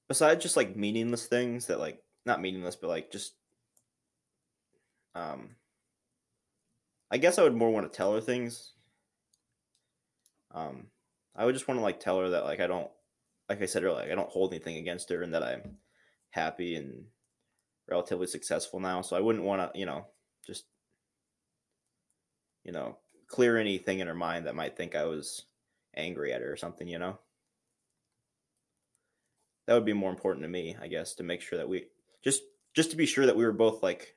Besides 0.07 0.41
just 0.41 0.57
like 0.57 0.75
meaningless 0.75 1.25
things 1.25 1.67
that 1.67 1.79
like 1.79 2.01
not 2.25 2.41
meaningless, 2.41 2.75
but 2.75 2.87
like 2.87 3.11
just 3.11 3.33
um. 5.13 5.49
I 7.11 7.17
guess 7.17 7.37
I 7.37 7.43
would 7.43 7.55
more 7.55 7.71
want 7.71 7.89
to 7.89 7.95
tell 7.95 8.15
her 8.15 8.19
things. 8.19 8.73
Um, 10.51 10.87
I 11.35 11.45
would 11.45 11.53
just 11.53 11.67
want 11.67 11.79
to 11.79 11.83
like 11.83 11.99
tell 11.99 12.19
her 12.19 12.29
that 12.29 12.45
like 12.45 12.59
I 12.59 12.65
don't, 12.65 12.89
like 13.47 13.61
I 13.61 13.67
said 13.67 13.83
earlier, 13.83 14.01
like, 14.01 14.11
I 14.11 14.15
don't 14.15 14.29
hold 14.29 14.51
anything 14.51 14.77
against 14.77 15.11
her, 15.11 15.21
and 15.21 15.31
that 15.35 15.43
I'm 15.43 15.77
happy 16.35 16.75
and 16.75 17.05
relatively 17.89 18.27
successful 18.27 18.79
now. 18.79 19.01
So 19.01 19.15
I 19.15 19.21
wouldn't 19.21 19.45
want 19.45 19.73
to, 19.73 19.79
you 19.79 19.85
know, 19.85 20.05
just, 20.45 20.65
you 22.65 22.73
know, 22.73 22.97
clear 23.27 23.57
anything 23.57 23.99
in 23.99 24.07
her 24.07 24.13
mind 24.13 24.45
that 24.45 24.55
might 24.55 24.75
think 24.75 24.95
I 24.95 25.05
was 25.05 25.45
angry 25.95 26.33
at 26.33 26.41
her 26.41 26.51
or 26.51 26.57
something, 26.57 26.87
you 26.87 26.99
know? 26.99 27.17
That 29.65 29.75
would 29.75 29.85
be 29.85 29.93
more 29.93 30.11
important 30.11 30.43
to 30.43 30.49
me, 30.49 30.75
I 30.79 30.87
guess, 30.87 31.15
to 31.15 31.23
make 31.23 31.41
sure 31.41 31.57
that 31.57 31.69
we 31.69 31.85
just 32.23 32.43
just 32.75 32.91
to 32.91 32.97
be 32.97 33.05
sure 33.05 33.25
that 33.25 33.35
we 33.35 33.45
were 33.45 33.53
both 33.53 33.81
like 33.81 34.15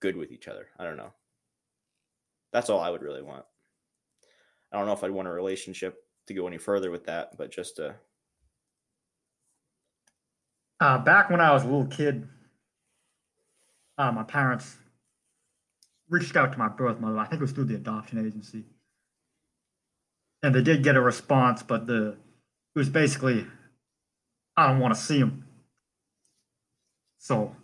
good 0.00 0.16
with 0.16 0.30
each 0.30 0.46
other. 0.46 0.68
I 0.78 0.84
don't 0.84 0.96
know. 0.96 1.12
That's 2.52 2.70
all 2.70 2.80
I 2.80 2.90
would 2.90 3.02
really 3.02 3.22
want. 3.22 3.44
I 4.72 4.78
don't 4.78 4.86
know 4.86 4.92
if 4.92 5.02
I'd 5.02 5.10
want 5.10 5.28
a 5.28 5.32
relationship 5.32 5.98
to 6.28 6.34
go 6.34 6.46
any 6.46 6.58
further 6.58 6.90
with 6.90 7.04
that, 7.06 7.36
but 7.36 7.50
just 7.50 7.76
to 7.76 7.96
uh, 10.80 10.98
back 10.98 11.30
when 11.30 11.40
I 11.40 11.52
was 11.52 11.64
a 11.64 11.66
little 11.66 11.86
kid, 11.86 12.28
uh, 13.96 14.12
my 14.12 14.22
parents 14.22 14.76
reached 16.08 16.36
out 16.36 16.52
to 16.52 16.58
my 16.58 16.68
birth 16.68 17.00
mother. 17.00 17.18
I 17.18 17.24
think 17.24 17.40
it 17.40 17.44
was 17.44 17.52
through 17.52 17.64
the 17.64 17.74
adoption 17.74 18.18
agency, 18.18 18.64
and 20.42 20.54
they 20.54 20.62
did 20.62 20.82
get 20.84 20.96
a 20.96 21.00
response, 21.00 21.62
but 21.62 21.86
the 21.86 22.16
it 22.74 22.78
was 22.78 22.88
basically, 22.88 23.44
I 24.56 24.68
don't 24.68 24.78
want 24.78 24.94
to 24.94 25.00
see 25.00 25.18
him. 25.18 25.44
So, 27.18 27.56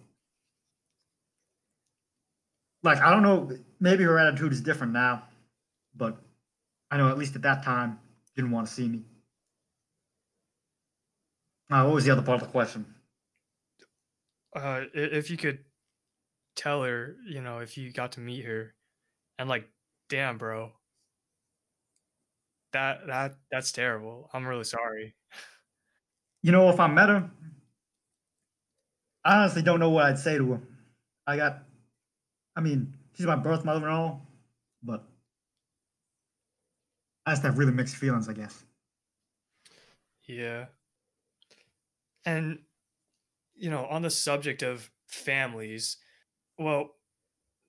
like 2.83 2.98
I 2.98 3.11
don't 3.11 3.22
know, 3.22 3.57
maybe 3.79 4.03
her 4.05 4.18
attitude 4.18 4.53
is 4.53 4.61
different 4.61 4.92
now, 4.92 5.22
but 5.94 6.16
I 6.90 6.96
know 6.96 7.09
at 7.09 7.18
least 7.18 7.37
at 7.37 7.42
that 7.42 7.62
time 7.62 8.00
didn't 8.35 8.50
want 8.50 8.66
to 8.66 8.72
see 8.72 8.88
me. 8.88 9.03
Uh, 11.70 11.85
what 11.85 11.94
was 11.94 12.05
the 12.05 12.11
other 12.11 12.22
part 12.22 12.42
of 12.42 12.46
the 12.48 12.53
question? 12.53 12.93
Uh, 14.55 14.85
if 14.95 15.31
you 15.31 15.37
could 15.37 15.64
tell 16.57 16.83
her, 16.85 17.17
you 17.27 17.40
know, 17.43 17.59
if 17.59 17.77
you 17.77 17.93
got 17.93 18.12
to 18.12 18.21
meet 18.21 18.45
her, 18.45 18.75
and 19.38 19.49
like, 19.49 19.69
damn, 20.09 20.38
bro, 20.38 20.73
that 22.73 23.07
that 23.07 23.37
that's 23.51 23.73
terrible. 23.73 24.31
I'm 24.33 24.47
really 24.47 24.64
sorry. 24.64 25.17
You 26.43 26.53
know, 26.53 26.69
if 26.69 26.79
I 26.79 26.87
met 26.88 27.09
her, 27.09 27.31
I 29.25 29.38
honestly 29.38 29.62
don't 29.62 29.81
know 29.81 29.90
what 29.90 30.05
I'd 30.07 30.19
say 30.19 30.37
to 30.37 30.53
her. 30.53 30.61
I 31.27 31.37
got, 31.37 31.64
I 32.57 32.61
mean, 32.61 32.93
she's 33.14 33.27
my 33.27 33.37
birth 33.37 33.64
mother 33.64 33.81
and 33.87 33.95
all, 33.95 34.27
but 34.83 35.05
I 37.27 37.33
just 37.33 37.43
have 37.43 37.59
really 37.59 37.73
mixed 37.73 37.97
feelings, 37.97 38.29
I 38.29 38.35
guess. 38.35 38.64
Yeah. 40.27 40.67
And 42.27 42.64
you 43.55 43.71
know, 43.71 43.87
on 43.87 44.03
the 44.03 44.11
subject 44.11 44.62
of 44.62 44.90
families, 45.09 45.99
well, 46.59 46.97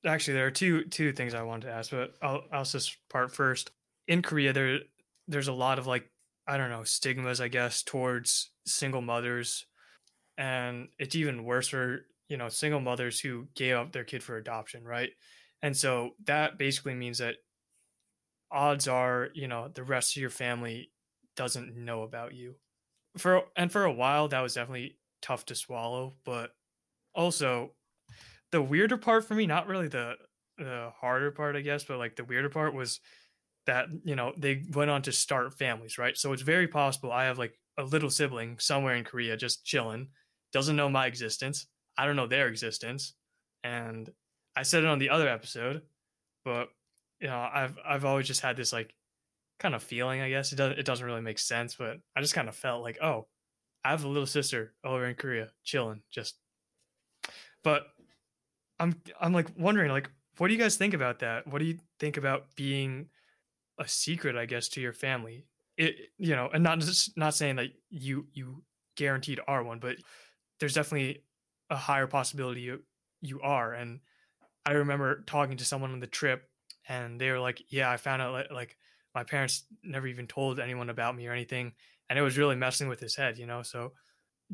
actually 0.05 0.35
there 0.35 0.47
are 0.47 0.51
two 0.51 0.85
two 0.85 1.13
things 1.13 1.33
I 1.33 1.43
wanted 1.43 1.67
to 1.67 1.73
ask, 1.73 1.91
but 1.91 2.15
I'll 2.21 2.43
I'll 2.51 2.65
just 2.65 2.97
part 3.09 3.33
first. 3.33 3.71
In 4.07 4.21
Korea 4.21 4.53
there 4.53 4.79
there's 5.27 5.47
a 5.47 5.53
lot 5.53 5.79
of 5.79 5.87
like 5.87 6.11
I 6.47 6.57
don't 6.57 6.69
know, 6.69 6.83
stigmas 6.83 7.41
I 7.41 7.47
guess 7.47 7.83
towards 7.83 8.51
single 8.65 9.01
mothers 9.01 9.65
and 10.37 10.89
it's 10.99 11.15
even 11.15 11.43
worse 11.45 11.69
for, 11.69 12.07
you 12.29 12.37
know, 12.37 12.49
single 12.49 12.81
mothers 12.81 13.19
who 13.19 13.47
gave 13.55 13.75
up 13.77 13.91
their 13.93 14.03
kid 14.03 14.23
for 14.23 14.37
adoption, 14.37 14.83
right? 14.85 15.11
And 15.61 15.75
so 15.75 16.11
that 16.25 16.57
basically 16.57 16.95
means 16.95 17.19
that 17.19 17.37
odds 18.51 18.87
are, 18.87 19.29
you 19.33 19.47
know, 19.47 19.67
the 19.67 19.83
rest 19.83 20.15
of 20.15 20.21
your 20.21 20.29
family 20.29 20.91
doesn't 21.35 21.75
know 21.75 22.03
about 22.03 22.33
you 22.33 22.55
for 23.17 23.43
and 23.57 23.71
for 23.71 23.85
a 23.85 23.93
while 23.93 24.27
that 24.29 24.41
was 24.41 24.55
definitely 24.55 24.99
tough 25.25 25.45
to 25.45 25.55
swallow 25.55 26.13
but 26.23 26.51
also 27.15 27.71
the 28.51 28.61
weirder 28.61 28.97
part 28.97 29.25
for 29.25 29.33
me 29.33 29.47
not 29.47 29.67
really 29.67 29.87
the 29.87 30.13
the 30.59 30.91
harder 30.99 31.31
part 31.31 31.55
i 31.55 31.61
guess 31.61 31.83
but 31.83 31.97
like 31.97 32.15
the 32.15 32.23
weirder 32.23 32.49
part 32.49 32.75
was 32.75 32.99
that 33.65 33.87
you 34.03 34.15
know 34.15 34.33
they 34.37 34.63
went 34.73 34.91
on 34.91 35.01
to 35.01 35.11
start 35.11 35.57
families 35.57 35.97
right 35.97 36.15
so 36.15 36.31
it's 36.31 36.43
very 36.43 36.67
possible 36.67 37.11
i 37.11 37.23
have 37.23 37.39
like 37.39 37.59
a 37.79 37.83
little 37.83 38.09
sibling 38.09 38.59
somewhere 38.59 38.93
in 38.95 39.03
korea 39.03 39.35
just 39.35 39.65
chilling 39.65 40.07
doesn't 40.53 40.75
know 40.75 40.87
my 40.87 41.07
existence 41.07 41.67
i 41.97 42.05
don't 42.05 42.15
know 42.15 42.27
their 42.27 42.47
existence 42.47 43.15
and 43.63 44.11
i 44.55 44.61
said 44.61 44.83
it 44.83 44.89
on 44.89 44.99
the 44.99 45.09
other 45.09 45.27
episode 45.27 45.81
but 46.43 46.69
you 47.19 47.27
know 47.27 47.49
i've 47.51 47.77
i've 47.83 48.05
always 48.05 48.27
just 48.27 48.41
had 48.41 48.55
this 48.55 48.71
like 48.71 48.93
kind 49.59 49.75
of 49.75 49.83
feeling, 49.83 50.21
I 50.21 50.29
guess. 50.29 50.51
It 50.51 50.57
doesn't 50.57 50.79
it 50.79 50.85
doesn't 50.85 51.05
really 51.05 51.21
make 51.21 51.39
sense, 51.39 51.75
but 51.75 51.97
I 52.15 52.21
just 52.21 52.33
kind 52.33 52.49
of 52.49 52.55
felt 52.55 52.83
like, 52.83 52.97
oh, 53.01 53.27
I 53.85 53.91
have 53.91 54.03
a 54.03 54.07
little 54.07 54.25
sister 54.25 54.73
over 54.83 55.05
in 55.05 55.13
Korea 55.15 55.49
chilling, 55.63 56.01
just 56.09 56.35
but 57.63 57.87
I'm 58.79 58.99
I'm 59.21 59.31
like 59.31 59.47
wondering 59.57 59.91
like 59.91 60.09
what 60.37 60.47
do 60.47 60.53
you 60.53 60.59
guys 60.59 60.75
think 60.75 60.93
about 60.93 61.19
that? 61.19 61.47
What 61.47 61.59
do 61.59 61.65
you 61.65 61.77
think 61.99 62.17
about 62.17 62.55
being 62.55 63.09
a 63.79 63.87
secret, 63.87 64.35
I 64.35 64.45
guess, 64.45 64.67
to 64.69 64.81
your 64.81 64.91
family? 64.91 65.45
It 65.77 65.95
you 66.17 66.35
know, 66.35 66.49
and 66.51 66.63
not 66.63 66.79
just 66.79 67.15
not 67.15 67.35
saying 67.35 67.57
that 67.57 67.67
you 67.89 68.27
you 68.33 68.63
guaranteed 68.97 69.39
are 69.47 69.63
one, 69.63 69.79
but 69.79 69.97
there's 70.59 70.73
definitely 70.73 71.23
a 71.69 71.75
higher 71.75 72.07
possibility 72.07 72.61
you 72.61 72.81
you 73.21 73.39
are. 73.41 73.73
And 73.73 73.99
I 74.65 74.71
remember 74.71 75.23
talking 75.27 75.57
to 75.57 75.65
someone 75.65 75.91
on 75.91 75.99
the 75.99 76.07
trip 76.07 76.49
and 76.87 77.21
they 77.21 77.29
were 77.29 77.39
like, 77.39 77.61
Yeah, 77.69 77.91
I 77.91 77.97
found 77.97 78.21
out 78.21 78.33
like, 78.33 78.51
like 78.51 78.77
my 79.13 79.23
parents 79.23 79.63
never 79.83 80.07
even 80.07 80.25
told 80.25 80.59
anyone 80.59 80.89
about 80.89 81.15
me 81.15 81.27
or 81.27 81.33
anything 81.33 81.73
and 82.09 82.19
it 82.19 82.21
was 82.21 82.37
really 82.37 82.55
messing 82.55 82.87
with 82.87 82.99
his 82.99 83.15
head 83.15 83.37
you 83.37 83.45
know 83.45 83.61
so 83.61 83.93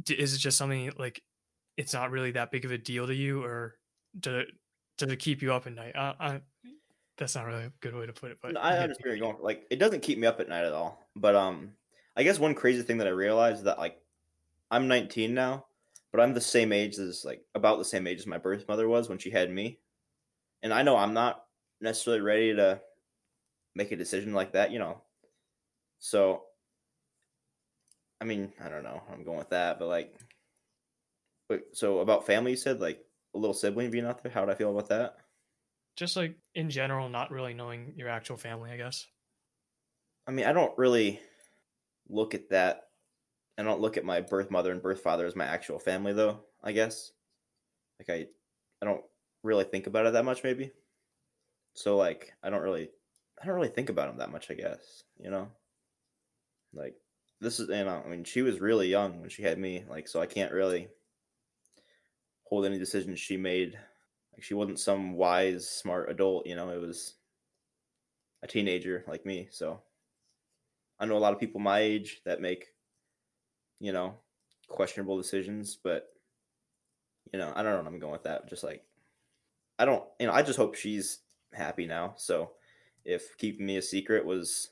d- 0.03 0.13
is 0.15 0.33
it 0.33 0.39
just 0.39 0.57
something 0.57 0.91
like 0.97 1.21
it's 1.77 1.93
not 1.93 2.11
really 2.11 2.31
that 2.31 2.51
big 2.51 2.65
of 2.65 2.71
a 2.71 2.77
deal 2.77 3.07
to 3.07 3.15
you 3.15 3.43
or 3.43 3.75
to 4.21 4.45
does 4.97 5.11
it 5.11 5.19
keep 5.19 5.41
you 5.41 5.53
up 5.53 5.67
at 5.67 5.73
night 5.73 5.95
I, 5.95 6.15
I 6.19 6.41
that's 7.17 7.35
not 7.35 7.45
really 7.45 7.65
a 7.65 7.73
good 7.81 7.95
way 7.95 8.05
to 8.05 8.13
put 8.13 8.31
it 8.31 8.39
but 8.41 8.53
No, 8.53 8.59
I 8.59 8.77
understand 8.79 9.05
where 9.05 9.15
you're 9.15 9.31
going. 9.31 9.43
Like, 9.43 9.67
it 9.69 9.77
doesn't 9.77 10.01
keep 10.01 10.17
me 10.17 10.27
up 10.27 10.39
at 10.39 10.49
night 10.49 10.65
at 10.65 10.73
all. 10.73 11.07
But 11.15 11.35
um, 11.35 11.73
I 12.15 12.23
guess 12.23 12.39
one 12.39 12.55
crazy 12.55 12.81
thing 12.81 12.97
that 12.97 13.07
I 13.07 13.11
realized 13.11 13.59
is 13.59 13.63
that 13.65 13.77
like, 13.77 14.01
I'm 14.71 14.87
19 14.87 15.33
now, 15.33 15.67
but 16.11 16.21
I'm 16.21 16.33
the 16.33 16.41
same 16.41 16.73
age 16.73 16.97
as 16.97 17.23
like 17.25 17.45
about 17.53 17.77
the 17.77 17.85
same 17.85 18.07
age 18.07 18.19
as 18.19 18.27
my 18.27 18.37
birth 18.37 18.67
mother 18.67 18.87
was 18.87 19.07
when 19.09 19.17
she 19.17 19.29
had 19.29 19.51
me, 19.51 19.79
and 20.63 20.73
I 20.73 20.81
know 20.83 20.97
I'm 20.97 21.13
not 21.13 21.45
necessarily 21.79 22.21
ready 22.21 22.55
to 22.55 22.81
make 23.75 23.91
a 23.91 23.97
decision 23.97 24.33
like 24.33 24.53
that, 24.53 24.71
you 24.71 24.79
know. 24.79 25.01
So, 25.99 26.45
I 28.21 28.23
mean, 28.23 28.53
I 28.63 28.69
don't 28.69 28.83
know. 28.83 29.01
I'm 29.11 29.23
going 29.23 29.39
with 29.39 29.49
that, 29.49 29.79
but 29.79 29.87
like, 29.87 30.15
wait, 31.49 31.61
so 31.73 31.99
about 31.99 32.25
family, 32.25 32.51
you 32.51 32.57
said 32.57 32.79
like 32.79 33.03
a 33.35 33.37
little 33.37 33.53
sibling 33.53 33.91
being 33.91 34.05
out 34.05 34.23
there. 34.23 34.31
How 34.31 34.41
would 34.41 34.49
I 34.49 34.55
feel 34.55 34.71
about 34.71 34.89
that? 34.89 35.17
just 35.97 36.15
like 36.15 36.37
in 36.55 36.69
general 36.69 37.09
not 37.09 37.31
really 37.31 37.53
knowing 37.53 37.91
your 37.97 38.07
actual 38.07 38.37
family 38.37 38.71
i 38.71 38.77
guess 38.77 39.07
I 40.27 40.31
mean, 40.31 40.45
I 40.45 40.53
don't 40.53 40.77
really 40.77 41.19
look 42.09 42.33
at 42.35 42.49
that. 42.49 42.83
I 43.57 43.63
don't 43.63 43.81
look 43.81 43.97
at 43.97 44.05
my 44.05 44.21
birth 44.21 44.51
mother 44.51 44.71
and 44.71 44.81
birth 44.81 45.01
father 45.01 45.25
as 45.25 45.35
my 45.35 45.45
actual 45.45 45.79
family, 45.79 46.13
though. 46.13 46.39
I 46.63 46.71
guess, 46.71 47.11
like 47.99 48.09
I, 48.09 48.27
I 48.81 48.85
don't 48.85 49.03
really 49.43 49.63
think 49.63 49.87
about 49.87 50.05
it 50.05 50.13
that 50.13 50.25
much, 50.25 50.43
maybe. 50.43 50.71
So 51.73 51.97
like, 51.97 52.33
I 52.43 52.49
don't 52.49 52.61
really, 52.61 52.89
I 53.41 53.45
don't 53.45 53.55
really 53.55 53.69
think 53.69 53.89
about 53.89 54.07
them 54.07 54.17
that 54.17 54.31
much. 54.31 54.51
I 54.51 54.53
guess 54.53 55.03
you 55.19 55.31
know, 55.31 55.47
like 56.73 56.95
this 57.41 57.59
is, 57.59 57.67
you 57.67 57.83
know, 57.83 58.01
I 58.05 58.09
mean, 58.09 58.23
she 58.23 58.41
was 58.41 58.61
really 58.61 58.87
young 58.87 59.19
when 59.19 59.29
she 59.29 59.43
had 59.43 59.57
me, 59.59 59.83
like, 59.89 60.07
so 60.07 60.21
I 60.21 60.25
can't 60.25 60.53
really 60.53 60.87
hold 62.43 62.65
any 62.65 62.77
decisions 62.77 63.19
she 63.19 63.35
made. 63.35 63.73
Like, 64.33 64.43
she 64.43 64.53
wasn't 64.53 64.79
some 64.79 65.13
wise, 65.13 65.69
smart 65.69 66.09
adult, 66.09 66.45
you 66.45 66.55
know. 66.55 66.69
It 66.69 66.79
was 66.79 67.15
a 68.43 68.47
teenager 68.47 69.03
like 69.07 69.25
me, 69.25 69.47
so. 69.51 69.81
I 70.99 71.05
know 71.05 71.17
a 71.17 71.19
lot 71.19 71.33
of 71.33 71.39
people 71.39 71.59
my 71.59 71.79
age 71.79 72.21
that 72.25 72.41
make, 72.41 72.67
you 73.79 73.91
know, 73.91 74.19
questionable 74.67 75.17
decisions, 75.17 75.77
but 75.83 76.09
you 77.33 77.39
know, 77.39 77.51
I 77.55 77.63
don't 77.63 77.71
know 77.71 77.77
what 77.79 77.87
I'm 77.87 77.99
going 77.99 78.13
with 78.13 78.23
that. 78.23 78.47
Just 78.49 78.63
like 78.63 78.83
I 79.79 79.85
don't 79.85 80.03
you 80.19 80.27
know, 80.27 80.33
I 80.33 80.43
just 80.43 80.57
hope 80.57 80.75
she's 80.75 81.19
happy 81.53 81.85
now. 81.85 82.13
So 82.17 82.51
if 83.05 83.37
keeping 83.37 83.65
me 83.65 83.77
a 83.77 83.81
secret 83.81 84.25
was 84.25 84.70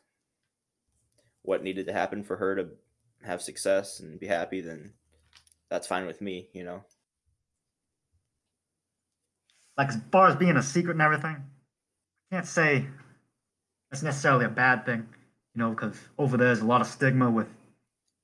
what 1.50 1.64
needed 1.64 1.88
to 1.88 1.92
happen 1.92 2.24
for 2.24 2.38
her 2.38 2.56
to 2.56 2.68
have 3.26 3.42
success 3.42 4.00
and 4.00 4.20
be 4.20 4.28
happy, 4.28 4.62
then 4.62 4.94
that's 5.68 5.88
fine 5.88 6.06
with 6.06 6.22
me, 6.22 6.48
you 6.54 6.64
know. 6.64 6.84
Like 9.76 9.90
as 9.90 9.98
far 10.12 10.28
as 10.28 10.36
being 10.36 10.58
a 10.58 10.62
secret 10.62 10.94
and 10.94 11.02
everything, 11.02 11.38
I 12.32 12.36
can't 12.36 12.46
say 12.46 12.86
that's 13.90 14.04
necessarily 14.04 14.46
a 14.46 14.50
bad 14.50 14.86
thing, 14.86 15.08
you 15.56 15.60
know, 15.60 15.72
because 15.72 15.98
over 16.20 16.38
there's 16.38 16.60
a 16.60 16.66
lot 16.66 16.82
of 16.82 16.88
stigma 16.88 17.32
with 17.32 17.48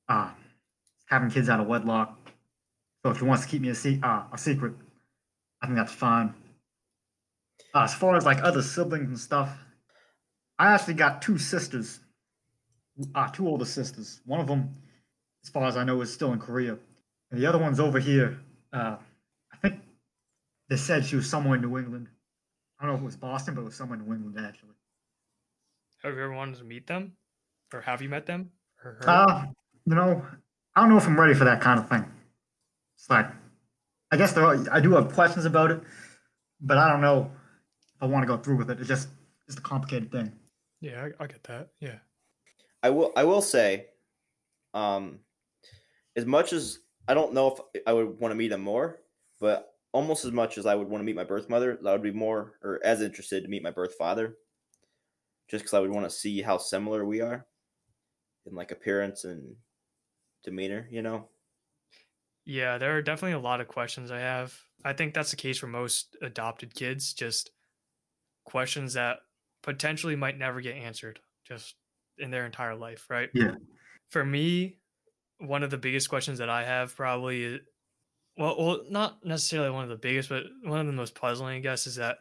uh, 0.07 0.29
having 1.07 1.31
kids 1.31 1.49
out 1.49 1.59
of 1.59 1.65
wedlock. 1.65 2.15
So 3.03 3.09
if 3.09 3.17
she 3.17 3.23
wants 3.23 3.43
to 3.43 3.49
keep 3.49 3.63
me 3.63 3.69
a, 3.69 3.75
se- 3.75 4.01
uh, 4.03 4.25
a 4.31 4.37
secret, 4.37 4.73
I 5.63 5.65
think 5.65 5.77
that's 5.77 5.91
fine. 5.91 6.35
Uh, 7.73 7.85
as 7.85 7.95
far 7.95 8.15
as 8.17 8.23
like 8.23 8.43
other 8.43 8.61
siblings 8.61 9.07
and 9.07 9.19
stuff, 9.19 9.49
I 10.59 10.73
actually 10.73 10.93
got 10.93 11.23
two 11.23 11.39
sisters, 11.39 12.01
uh, 13.13 13.29
two 13.29 13.47
older 13.47 13.65
sisters. 13.65 14.21
One 14.25 14.39
of 14.39 14.47
them, 14.47 14.75
as 15.43 15.49
far 15.49 15.65
as 15.65 15.77
I 15.77 15.83
know, 15.83 16.01
is 16.01 16.13
still 16.13 16.33
in 16.33 16.39
Korea, 16.39 16.77
and 17.31 17.39
the 17.39 17.45
other 17.45 17.57
one's 17.57 17.79
over 17.79 17.99
here. 17.99 18.39
Uh, 18.71 18.97
I 19.53 19.57
think 19.57 19.79
they 20.69 20.77
said 20.77 21.05
she 21.05 21.15
was 21.15 21.29
somewhere 21.29 21.55
in 21.55 21.61
New 21.61 21.77
England. 21.77 22.07
I 22.79 22.83
don't 22.83 22.91
know 22.91 22.97
if 22.97 23.01
it 23.01 23.05
was 23.05 23.15
Boston, 23.15 23.55
but 23.55 23.61
it 23.61 23.65
was 23.65 23.75
somewhere 23.75 23.97
in 23.97 24.05
New 24.05 24.13
England 24.13 24.45
actually. 24.45 24.75
have 26.03 26.13
you 26.13 26.23
ever 26.23 26.33
wanted 26.33 26.57
to 26.57 26.63
meet 26.65 26.87
them 26.87 27.13
or 27.73 27.81
have 27.81 28.01
you 28.01 28.09
met 28.09 28.25
them 28.25 28.51
or? 28.83 28.99
Uh, 29.07 29.45
you 29.85 29.95
know, 29.95 30.25
I 30.75 30.81
don't 30.81 30.89
know 30.89 30.97
if 30.97 31.07
I'm 31.07 31.19
ready 31.19 31.33
for 31.33 31.45
that 31.45 31.61
kind 31.61 31.79
of 31.79 31.87
thing. 31.87 32.05
It's 32.97 33.09
like, 33.09 33.27
I 34.11 34.17
guess 34.17 34.33
there 34.33 34.45
are, 34.45 34.57
I 34.71 34.79
do 34.81 34.91
have 34.93 35.13
questions 35.13 35.45
about 35.45 35.71
it, 35.71 35.81
but 36.59 36.77
I 36.77 36.89
don't 36.91 37.01
know 37.01 37.31
if 37.95 38.03
I 38.03 38.05
want 38.07 38.23
to 38.23 38.27
go 38.27 38.37
through 38.37 38.57
with 38.57 38.69
it. 38.69 38.79
It's 38.79 38.87
just 38.89 39.07
it's 39.47 39.57
a 39.57 39.61
complicated 39.61 40.11
thing. 40.11 40.31
yeah 40.81 41.07
I, 41.19 41.23
I 41.23 41.27
get 41.27 41.43
that 41.43 41.69
yeah 41.79 41.99
I 42.85 42.91
will 42.91 43.11
I 43.15 43.23
will 43.23 43.41
say, 43.41 43.89
um, 44.73 45.21
as 46.15 46.25
much 46.25 46.53
as 46.53 46.79
I 47.07 47.13
don't 47.15 47.33
know 47.33 47.55
if 47.73 47.83
I 47.87 47.93
would 47.93 48.19
want 48.19 48.31
to 48.31 48.35
meet 48.35 48.51
him 48.51 48.61
more, 48.61 49.01
but 49.39 49.75
almost 49.93 50.25
as 50.25 50.31
much 50.31 50.57
as 50.57 50.65
I 50.65 50.75
would 50.75 50.89
want 50.89 51.01
to 51.01 51.05
meet 51.05 51.15
my 51.15 51.23
birth 51.23 51.49
mother, 51.49 51.79
I 51.85 51.91
would 51.93 52.03
be 52.03 52.11
more 52.11 52.59
or 52.63 52.79
as 52.85 53.01
interested 53.01 53.43
to 53.43 53.49
meet 53.49 53.63
my 53.63 53.71
birth 53.71 53.95
father, 53.95 54.37
just 55.47 55.63
because 55.63 55.73
I 55.73 55.79
would 55.79 55.91
want 55.91 56.05
to 56.05 56.09
see 56.15 56.41
how 56.41 56.57
similar 56.57 57.05
we 57.05 57.21
are 57.21 57.47
in 58.45 58.55
like 58.55 58.71
appearance 58.71 59.23
and 59.25 59.57
demeanor. 60.43 60.87
You 60.91 61.01
know, 61.01 61.29
Yeah, 62.45 62.77
there 62.77 62.95
are 62.95 63.01
definitely 63.01 63.33
a 63.33 63.39
lot 63.39 63.61
of 63.61 63.67
questions 63.67 64.11
I 64.11 64.19
have. 64.19 64.59
I 64.83 64.93
think 64.93 65.13
that's 65.13 65.31
the 65.31 65.37
case 65.37 65.57
for 65.57 65.67
most 65.67 66.15
adopted 66.21 66.75
kids. 66.75 67.13
Just 67.13 67.51
questions 68.45 68.93
that 68.93 69.19
potentially 69.63 70.15
might 70.15 70.37
never 70.37 70.61
get 70.61 70.75
answered 70.75 71.21
just 71.45 71.75
in 72.17 72.31
their 72.31 72.45
entire 72.45 72.75
life, 72.75 73.05
right? 73.09 73.29
Yeah. 73.33 73.55
For 74.11 74.23
me, 74.25 74.77
one 75.39 75.63
of 75.63 75.69
the 75.71 75.77
biggest 75.77 76.09
questions 76.09 76.39
that 76.39 76.49
I 76.49 76.63
have 76.63 76.95
probably 76.95 77.43
is 77.43 77.59
well, 78.37 78.55
well, 78.57 78.81
not 78.89 79.23
necessarily 79.25 79.69
one 79.69 79.83
of 79.83 79.89
the 79.89 79.95
biggest, 79.95 80.27
but 80.29 80.43
one 80.63 80.79
of 80.79 80.85
the 80.87 80.91
most 80.93 81.15
puzzling, 81.15 81.55
I 81.57 81.59
guess, 81.59 81.87
is 81.87 81.95
that 81.95 82.17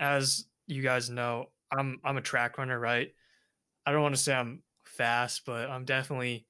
as 0.00 0.46
you 0.66 0.82
guys 0.82 1.10
know, 1.10 1.46
I'm 1.76 2.00
I'm 2.04 2.16
a 2.16 2.22
track 2.22 2.56
runner, 2.58 2.78
right? 2.78 3.08
I 3.86 3.92
don't 3.92 4.02
want 4.02 4.14
to 4.14 4.20
say 4.20 4.34
I'm 4.34 4.62
fast, 4.84 5.42
but 5.46 5.68
I'm 5.70 5.84
definitely 5.84 6.46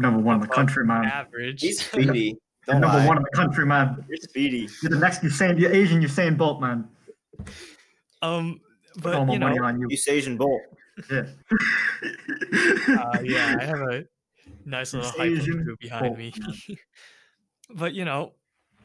Number 0.00 0.20
one 0.20 0.36
in 0.36 0.40
the 0.42 0.48
country, 0.48 0.84
man. 0.84 1.04
average. 1.06 1.60
He's 1.62 1.84
speedy. 1.90 2.36
You're 2.66 2.74
Don't 2.74 2.80
number 2.82 2.98
lie. 2.98 3.06
one 3.06 3.16
in 3.16 3.22
the 3.24 3.36
country, 3.36 3.66
man. 3.66 4.04
You're 4.08 4.16
speedy. 4.18 4.68
You're 4.82 4.90
the 4.90 4.98
next 4.98 5.22
Usain, 5.22 5.58
you're 5.58 5.72
Asian 5.72 6.00
Usain 6.02 6.36
Bolt, 6.36 6.60
man. 6.60 6.86
um, 8.22 8.60
Put 8.60 8.62
all 8.62 8.67
but 9.02 9.26
my 9.26 9.32
you 9.32 9.38
know, 9.38 9.46
money 9.48 9.58
on 9.58 9.80
you. 9.80 9.86
You 9.90 9.98
Asian 10.08 10.36
Bolt. 10.36 10.60
Yeah. 11.10 11.26
uh, 12.88 13.18
yeah, 13.22 13.56
I 13.60 13.64
have 13.64 13.80
a 13.80 14.04
nice 14.64 14.92
little 14.92 15.10
hype 15.10 15.32
Asian 15.32 15.76
behind 15.80 16.04
Bolt, 16.06 16.18
me. 16.18 16.32
but 17.74 17.94
you 17.94 18.04
know, 18.04 18.32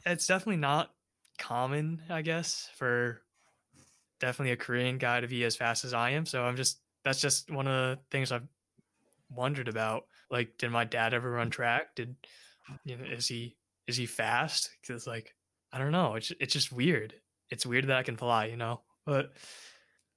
it's 0.06 0.28
definitely 0.28 0.58
not 0.58 0.92
common, 1.38 2.02
I 2.10 2.22
guess, 2.22 2.70
for 2.76 3.22
definitely 4.20 4.52
a 4.52 4.58
Korean 4.58 4.98
guy 4.98 5.20
to 5.20 5.28
be 5.28 5.44
as 5.44 5.56
fast 5.56 5.86
as 5.86 5.94
I 5.94 6.12
am. 6.12 6.26
So 6.26 6.44
I'm 6.44 6.56
just 6.56 6.80
that's 7.04 7.20
just 7.20 7.52
one 7.52 7.68
of 7.68 7.74
the 7.74 8.00
things 8.12 8.32
I've 8.32 8.48
wondered 9.30 9.68
about. 9.68 10.06
Like, 10.30 10.58
did 10.58 10.72
my 10.72 10.86
dad 10.86 11.14
ever 11.14 11.32
run 11.32 11.50
track? 11.50 11.96
Did 11.96 12.16
you 12.86 12.98
know? 12.98 13.06
Is 13.06 13.28
he 13.28 13.56
is 13.88 13.98
he 13.98 14.06
fast? 14.06 14.70
Because 14.82 15.08
like 15.08 15.34
I 15.72 15.80
don't 15.80 15.92
know. 15.92 16.16
It's 16.16 16.32
it's 16.40 16.54
just 16.54 16.72
weird. 16.72 17.14
It's 17.50 17.66
weird 17.66 17.88
that 17.88 17.98
I 17.98 18.04
can 18.04 18.18
fly, 18.18 18.46
you 18.46 18.58
know. 18.58 18.82
But 19.06 19.34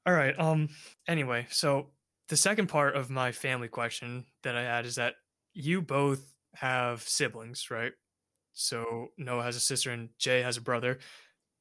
all 0.07 0.14
right. 0.14 0.38
Um. 0.38 0.69
Anyway, 1.09 1.47
so 1.51 1.88
the 2.29 2.37
second 2.37 2.69
part 2.69 2.97
of 2.97 3.11
my 3.11 3.33
family 3.33 3.69
question 3.69 4.25
that 4.42 4.57
I 4.57 4.62
had 4.62 4.87
is 4.87 4.97
that 4.97 5.14
you 5.55 5.83
both 5.83 6.33
have 6.55 7.03
siblings, 7.03 7.71
right? 7.71 7.92
So 8.53 9.09
Noah 9.19 9.42
has 9.42 9.57
a 9.57 9.61
sister 9.61 9.90
and 9.90 10.09
Jay 10.19 10.42
has 10.42 10.57
a 10.57 10.62
brother. 10.62 10.99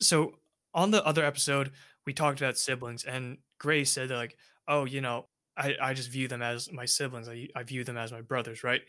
So 0.01 0.33
on 0.73 0.91
the 0.91 1.05
other 1.05 1.25
episode, 1.25 1.71
we 2.05 2.13
talked 2.13 2.39
about 2.39 2.57
siblings, 2.57 3.03
and 3.03 3.37
Grace 3.59 3.91
said 3.91 4.09
that 4.09 4.15
like, 4.15 4.37
oh, 4.67 4.85
you 4.85 5.01
know, 5.01 5.27
I, 5.57 5.75
I 5.81 5.93
just 5.93 6.09
view 6.09 6.27
them 6.27 6.41
as 6.41 6.71
my 6.71 6.85
siblings. 6.85 7.27
I, 7.29 7.47
I 7.55 7.63
view 7.63 7.83
them 7.83 7.97
as 7.97 8.11
my 8.11 8.21
brothers, 8.21 8.63
right? 8.63 8.81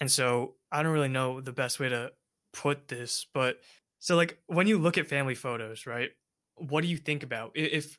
And 0.00 0.10
so 0.10 0.54
I 0.70 0.82
don't 0.82 0.92
really 0.92 1.08
know 1.08 1.40
the 1.40 1.52
best 1.52 1.80
way 1.80 1.88
to 1.88 2.12
put 2.52 2.88
this, 2.88 3.26
but 3.32 3.58
so 3.98 4.16
like 4.16 4.38
when 4.46 4.66
you 4.66 4.78
look 4.78 4.98
at 4.98 5.06
family 5.06 5.34
photos, 5.34 5.86
right? 5.86 6.10
What 6.56 6.82
do 6.82 6.88
you 6.88 6.96
think 6.96 7.22
about 7.22 7.52
if 7.54 7.98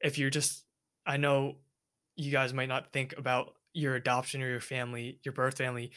if 0.00 0.18
you're 0.18 0.30
just 0.30 0.64
I 1.06 1.16
know 1.16 1.56
you 2.16 2.30
guys 2.30 2.52
might 2.52 2.68
not 2.68 2.92
think 2.92 3.14
about 3.16 3.54
your 3.72 3.94
adoption 3.94 4.42
or 4.42 4.48
your 4.48 4.60
family, 4.60 5.18
your 5.22 5.32
birth 5.32 5.56
family 5.56 5.92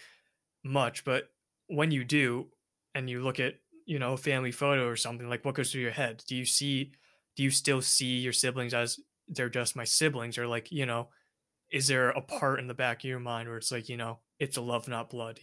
much, 0.63 1.03
but 1.03 1.29
when 1.67 1.91
you 1.91 2.03
do 2.03 2.47
and 2.95 3.09
you 3.09 3.21
look 3.21 3.39
at, 3.39 3.55
you 3.85 3.99
know, 3.99 4.13
a 4.13 4.17
family 4.17 4.51
photo 4.51 4.87
or 4.87 4.95
something, 4.95 5.27
like 5.27 5.43
what 5.43 5.55
goes 5.55 5.71
through 5.71 5.81
your 5.81 5.91
head? 5.91 6.23
Do 6.27 6.35
you 6.35 6.45
see 6.45 6.93
do 7.35 7.43
you 7.43 7.49
still 7.49 7.81
see 7.81 8.19
your 8.19 8.33
siblings 8.33 8.73
as 8.73 8.99
they're 9.27 9.49
just 9.49 9.75
my 9.75 9.83
siblings 9.83 10.37
or 10.37 10.47
like, 10.47 10.71
you 10.71 10.85
know, 10.85 11.09
is 11.71 11.87
there 11.87 12.09
a 12.09 12.21
part 12.21 12.59
in 12.59 12.67
the 12.67 12.73
back 12.73 12.99
of 12.99 13.09
your 13.09 13.19
mind 13.19 13.49
where 13.49 13.57
it's 13.57 13.71
like, 13.71 13.89
you 13.89 13.97
know, 13.97 14.19
it's 14.39 14.57
a 14.57 14.61
love 14.61 14.87
not 14.87 15.09
blood? 15.09 15.39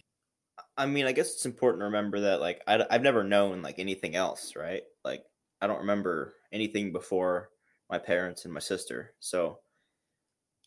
I 0.77 0.85
mean, 0.85 1.05
I 1.05 1.11
guess 1.11 1.33
it's 1.33 1.45
important 1.45 1.81
to 1.81 1.85
remember 1.85 2.21
that 2.21 2.39
like 2.39 2.61
I, 2.65 2.85
have 2.89 3.01
never 3.01 3.23
known 3.23 3.61
like 3.61 3.77
anything 3.77 4.15
else, 4.15 4.53
right? 4.55 4.83
Like 5.03 5.23
I 5.61 5.67
don't 5.67 5.79
remember 5.79 6.33
anything 6.53 6.93
before 6.93 7.49
my 7.91 7.99
parents 7.99 8.45
and 8.45 8.53
my 8.53 8.59
sister. 8.59 9.13
So 9.19 9.59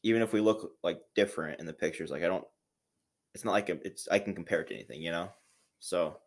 even 0.02 0.22
if 0.22 0.32
we 0.32 0.40
look 0.40 0.72
like 0.82 1.00
different 1.14 1.58
in 1.58 1.66
the 1.66 1.72
pictures, 1.72 2.10
like 2.10 2.22
I 2.22 2.26
don't, 2.26 2.46
it's 3.34 3.44
not 3.44 3.52
like 3.52 3.70
a, 3.70 3.84
it's 3.84 4.06
I 4.08 4.18
can 4.18 4.34
compare 4.34 4.60
it 4.60 4.68
to 4.68 4.74
anything, 4.74 5.02
you 5.02 5.10
know. 5.10 5.30
So 5.80 6.18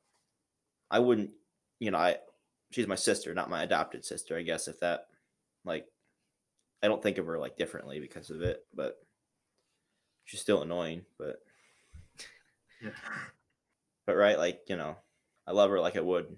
I 0.89 0.99
wouldn't, 0.99 1.31
you 1.79 1.91
know, 1.91 1.97
I 1.99 2.17
she's 2.71 2.87
my 2.87 2.95
sister, 2.95 3.33
not 3.33 3.49
my 3.49 3.63
adopted 3.63 4.03
sister. 4.03 4.35
I 4.37 4.41
guess 4.41 4.67
if 4.67 4.79
that, 4.81 5.07
like, 5.63 5.85
I 6.83 6.87
don't 6.87 7.01
think 7.01 7.17
of 7.17 7.27
her 7.27 7.37
like 7.39 7.57
differently 7.57 7.99
because 7.99 8.29
of 8.29 8.41
it, 8.41 8.65
but 8.73 8.97
she's 10.25 10.41
still 10.41 10.63
annoying. 10.63 11.05
But 11.17 11.37
Yeah. 12.81 12.91
but 14.05 14.15
right, 14.15 14.37
like 14.37 14.61
you 14.67 14.75
know, 14.75 14.97
I 15.45 15.51
love 15.51 15.69
her 15.69 15.79
like 15.79 15.95
I 15.95 16.01
would 16.01 16.37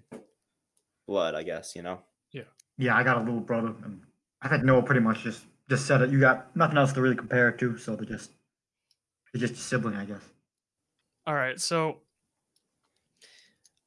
blood. 1.06 1.34
I 1.34 1.42
guess 1.42 1.74
you 1.74 1.82
know. 1.82 2.00
Yeah, 2.32 2.44
Yeah, 2.78 2.96
I 2.96 3.02
got 3.02 3.16
a 3.18 3.20
little 3.20 3.40
brother, 3.40 3.74
and 3.84 4.02
I 4.42 4.48
think 4.48 4.64
Noah 4.64 4.82
pretty 4.82 5.00
much 5.00 5.22
just 5.22 5.46
just 5.68 5.86
said 5.86 6.02
it. 6.02 6.10
You 6.10 6.20
got 6.20 6.54
nothing 6.56 6.78
else 6.78 6.92
to 6.94 7.00
really 7.02 7.16
compare 7.16 7.48
it 7.50 7.58
to, 7.58 7.76
so 7.78 7.96
they're 7.96 8.06
just 8.06 8.32
they're 9.32 9.40
just 9.40 9.54
a 9.54 9.58
sibling, 9.58 9.94
I 9.96 10.04
guess. 10.04 10.22
All 11.26 11.34
right, 11.34 11.60
so 11.60 12.00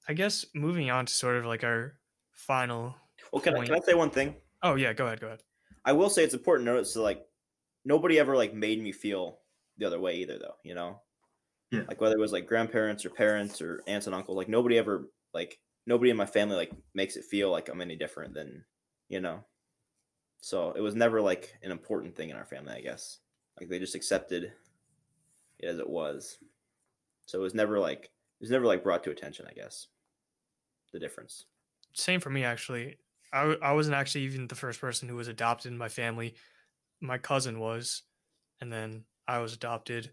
I 0.08 0.14
guess 0.14 0.46
moving 0.54 0.90
on 0.90 1.06
to 1.06 1.14
sort 1.14 1.38
of 1.38 1.46
like 1.46 1.64
our 1.64 1.94
final. 2.32 2.96
Well, 3.32 3.42
can 3.42 3.56
I, 3.56 3.66
can 3.66 3.76
I 3.76 3.80
say 3.80 3.94
one 3.94 4.10
thing? 4.12 4.36
Oh 4.62 4.76
yeah, 4.76 4.94
go 4.94 5.06
ahead, 5.08 5.22
go 5.22 5.28
ahead. 5.28 5.44
I 5.86 5.94
will 5.94 6.10
say 6.10 6.24
it's 6.24 6.34
important 6.34 6.68
to 6.68 6.74
notice 6.74 6.94
that 6.94 7.02
like 7.02 7.26
nobody 7.86 8.20
ever 8.20 8.36
like 8.36 8.54
made 8.54 8.82
me 8.82 8.92
feel 8.92 9.40
the 9.78 9.86
other 9.86 10.00
way 10.00 10.18
either, 10.18 10.38
though. 10.38 10.56
You 10.64 10.76
know, 10.76 11.02
Yeah. 11.72 11.84
like 11.88 12.00
whether 12.02 12.16
it 12.16 12.20
was 12.22 12.32
like 12.32 12.48
grandparents 12.48 13.06
or 13.06 13.10
parents 13.10 13.62
or 13.62 13.82
aunts 13.88 14.08
and 14.08 14.16
uncles, 14.16 14.38
like 14.38 14.50
nobody 14.50 14.78
ever 14.78 15.10
like 15.34 15.60
nobody 15.86 16.12
in 16.12 16.18
my 16.18 16.26
family 16.26 16.56
like 16.56 16.72
makes 16.94 17.16
it 17.16 17.26
feel 17.26 17.50
like 17.52 17.70
I'm 17.70 17.82
any 17.82 17.96
different 17.96 18.34
than 18.34 18.66
you 19.10 19.20
know. 19.22 19.46
So 20.44 20.74
it 20.74 20.82
was 20.82 20.94
never 20.94 21.22
like 21.22 21.58
an 21.64 21.72
important 21.72 22.18
thing 22.18 22.30
in 22.30 22.36
our 22.36 22.44
family, 22.44 22.74
I 22.74 22.82
guess. 22.82 23.20
Like 23.58 23.70
they 23.70 23.80
just 23.80 23.96
accepted 23.96 24.52
it 25.58 25.66
as 25.66 25.80
it 25.80 25.90
was. 25.90 26.38
So 27.26 27.40
it 27.40 27.44
was 27.44 27.54
never 27.54 27.80
like 27.80 28.06
it 28.06 28.42
was 28.42 28.52
never 28.52 28.66
like 28.66 28.84
brought 28.84 29.04
to 29.06 29.12
attention, 29.12 29.48
I 29.50 29.54
guess. 29.54 29.88
The 30.92 31.00
difference. 31.00 31.46
Same 31.94 32.20
for 32.20 32.30
me 32.30 32.44
actually. 32.44 32.98
I 33.32 33.56
I 33.62 33.72
wasn't 33.72 33.96
actually 33.96 34.26
even 34.26 34.48
the 34.48 34.56
first 34.56 34.82
person 34.82 35.08
who 35.08 35.16
was 35.16 35.30
adopted 35.30 35.72
in 35.72 35.78
my 35.78 35.90
family. 35.90 36.36
My 37.02 37.18
cousin 37.18 37.60
was, 37.60 38.04
and 38.62 38.72
then 38.72 39.06
I 39.28 39.40
was 39.40 39.54
adopted, 39.54 40.12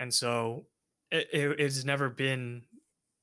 and 0.00 0.12
so 0.14 0.68
it, 1.10 1.28
it 1.32 1.60
it's 1.60 1.84
never 1.84 2.08
been. 2.08 2.66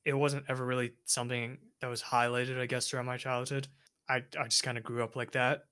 It 0.05 0.13
wasn't 0.13 0.45
ever 0.49 0.65
really 0.65 0.95
something 1.05 1.59
that 1.81 1.87
was 1.87 2.03
highlighted, 2.03 2.59
I 2.59 2.67
guess, 2.67 2.89
throughout 2.89 3.05
my 3.05 3.17
childhood. 3.17 3.69
I 4.09 4.17
I 4.39 4.45
just 4.45 4.63
kind 4.63 4.77
of 4.77 4.83
grew 4.83 5.03
up 5.03 5.15
like 5.15 5.31
that, 5.31 5.65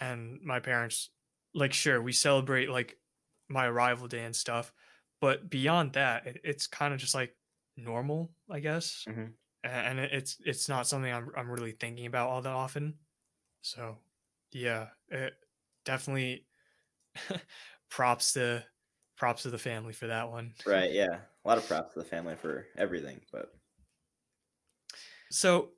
and 0.00 0.40
my 0.42 0.60
parents, 0.60 1.10
like, 1.54 1.72
sure, 1.72 2.00
we 2.02 2.12
celebrate 2.12 2.68
like 2.70 3.00
my 3.48 3.66
arrival 3.66 4.08
day 4.08 4.24
and 4.24 4.36
stuff, 4.36 4.72
but 5.20 5.48
beyond 5.50 5.94
that, 5.94 6.26
it, 6.26 6.40
it's 6.44 6.66
kind 6.66 6.92
of 6.94 7.00
just 7.00 7.14
like 7.14 7.36
normal, 7.76 8.34
I 8.50 8.60
guess 8.60 9.06
Mhm. 9.06 9.36
and 9.64 9.98
it- 10.00 10.12
it's 10.12 10.38
it's 10.46 10.68
not 10.68 10.86
something 10.86 11.12
I'm 11.12 11.30
I'm 11.36 11.50
really 11.50 11.72
thinking 11.72 12.06
about 12.06 12.28
all 12.30 12.42
that 12.42 12.52
often. 12.52 13.00
So, 13.62 13.98
yeah, 14.52 14.90
it 15.08 15.34
definitely 15.84 16.48
props 17.90 18.34
to 18.34 18.66
props 19.16 19.44
to 19.44 19.50
the 19.50 19.58
family 19.58 19.92
for 19.94 20.08
that 20.08 20.30
one. 20.30 20.54
Right, 20.66 20.92
yeah. 20.92 21.22
A 21.44 21.48
lot 21.48 21.58
of 21.58 21.66
props 21.66 21.94
to 21.94 22.00
the 22.00 22.04
family 22.04 22.36
for 22.36 22.66
everything, 22.76 23.20
but 23.32 23.54
So, 25.30 25.72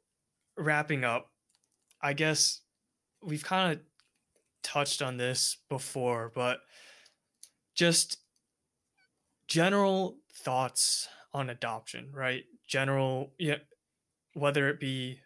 wrapping 0.56 1.04
up, 1.04 1.32
I 2.02 2.14
guess 2.14 2.62
we've 3.22 3.44
kind 3.44 3.74
of 3.80 3.86
touched 4.62 5.02
on 5.02 5.16
this 5.16 5.58
before, 5.68 6.30
but 6.34 6.60
just 7.74 8.18
general 9.46 10.18
thoughts 10.32 11.08
on 11.32 11.50
adoption, 11.50 12.12
right? 12.12 12.44
General, 12.66 13.34
yeah, 13.38 13.58
whether 14.34 14.68
it 14.68 14.80
be 14.80 15.20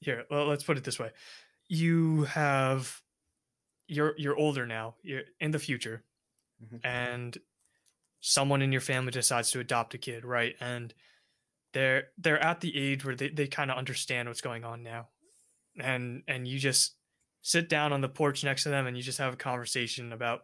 here, 0.00 0.26
well, 0.30 0.46
let's 0.46 0.64
put 0.64 0.78
it 0.78 0.84
this 0.84 0.98
way: 0.98 1.12
you 1.68 2.24
have 2.24 3.02
you're 3.88 4.14
you're 4.18 4.36
older 4.36 4.66
now, 4.66 4.96
you're 5.02 5.24
in 5.40 5.50
the 5.52 5.58
future, 5.58 6.04
Mhm. 6.60 6.80
and 6.84 7.38
someone 8.20 8.62
in 8.62 8.72
your 8.72 8.80
family 8.82 9.12
decides 9.12 9.50
to 9.52 9.60
adopt 9.60 9.94
a 9.94 9.98
kid, 9.98 10.24
right? 10.24 10.56
And 10.60 10.94
they're 11.74 12.10
they're 12.18 12.40
at 12.40 12.60
the 12.60 12.76
age 12.76 13.04
where 13.04 13.16
they, 13.16 13.30
they 13.30 13.48
kind 13.48 13.70
of 13.70 13.78
understand 13.78 14.28
what's 14.28 14.40
going 14.42 14.64
on 14.64 14.82
now 14.82 15.10
and 15.80 16.24
and 16.28 16.48
you 16.48 16.58
just 16.58 16.96
sit 17.42 17.68
down 17.68 17.92
on 17.92 18.00
the 18.00 18.08
porch 18.08 18.44
next 18.44 18.64
to 18.64 18.68
them 18.68 18.86
and 18.86 18.96
you 18.96 19.02
just 19.02 19.18
have 19.18 19.34
a 19.34 19.36
conversation 19.36 20.12
about 20.12 20.42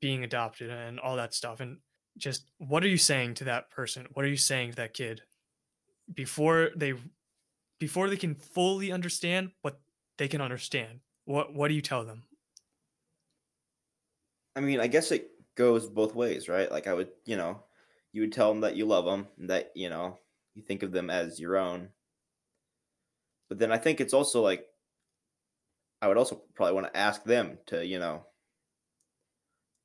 being 0.00 0.24
adopted 0.24 0.70
and 0.70 0.98
all 0.98 1.16
that 1.16 1.34
stuff 1.34 1.60
and 1.60 1.78
just 2.16 2.50
what 2.58 2.82
are 2.82 2.88
you 2.88 2.96
saying 2.96 3.34
to 3.34 3.44
that 3.44 3.70
person 3.70 4.06
what 4.14 4.24
are 4.24 4.28
you 4.28 4.36
saying 4.36 4.70
to 4.70 4.76
that 4.76 4.94
kid 4.94 5.22
before 6.12 6.70
they 6.74 6.94
before 7.78 8.08
they 8.08 8.16
can 8.16 8.34
fully 8.34 8.90
understand 8.90 9.50
what 9.62 9.80
they 10.18 10.26
can 10.26 10.40
understand 10.40 11.00
what 11.26 11.54
what 11.54 11.68
do 11.68 11.74
you 11.74 11.82
tell 11.82 12.04
them 12.04 12.24
I 14.56 14.60
mean, 14.60 14.80
I 14.80 14.88
guess 14.88 15.12
it 15.12 15.30
goes 15.54 15.88
both 15.88 16.14
ways, 16.14 16.48
right? 16.48 16.70
Like 16.70 16.86
I 16.86 16.94
would, 16.94 17.08
you 17.24 17.36
know, 17.36 17.62
you 18.12 18.22
would 18.22 18.32
tell 18.32 18.50
them 18.50 18.62
that 18.62 18.76
you 18.76 18.86
love 18.86 19.04
them, 19.04 19.28
that 19.38 19.72
you 19.74 19.88
know 19.88 20.18
you 20.54 20.62
think 20.62 20.82
of 20.82 20.92
them 20.92 21.10
as 21.10 21.38
your 21.38 21.56
own. 21.56 21.90
But 23.48 23.58
then 23.58 23.72
I 23.72 23.78
think 23.78 24.00
it's 24.00 24.14
also 24.14 24.42
like 24.42 24.66
I 26.02 26.08
would 26.08 26.16
also 26.16 26.40
probably 26.54 26.74
want 26.74 26.92
to 26.92 26.98
ask 26.98 27.24
them 27.24 27.58
to, 27.66 27.84
you 27.84 27.98
know, 27.98 28.24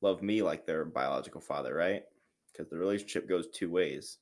love 0.02 0.22
me 0.22 0.42
like 0.42 0.66
their 0.66 0.86
biological 0.86 1.42
father, 1.42 1.74
right? 1.74 2.04
Because 2.52 2.70
the 2.70 2.78
relationship 2.78 3.28
goes 3.28 3.48
two 3.48 3.70
ways. 3.70 4.18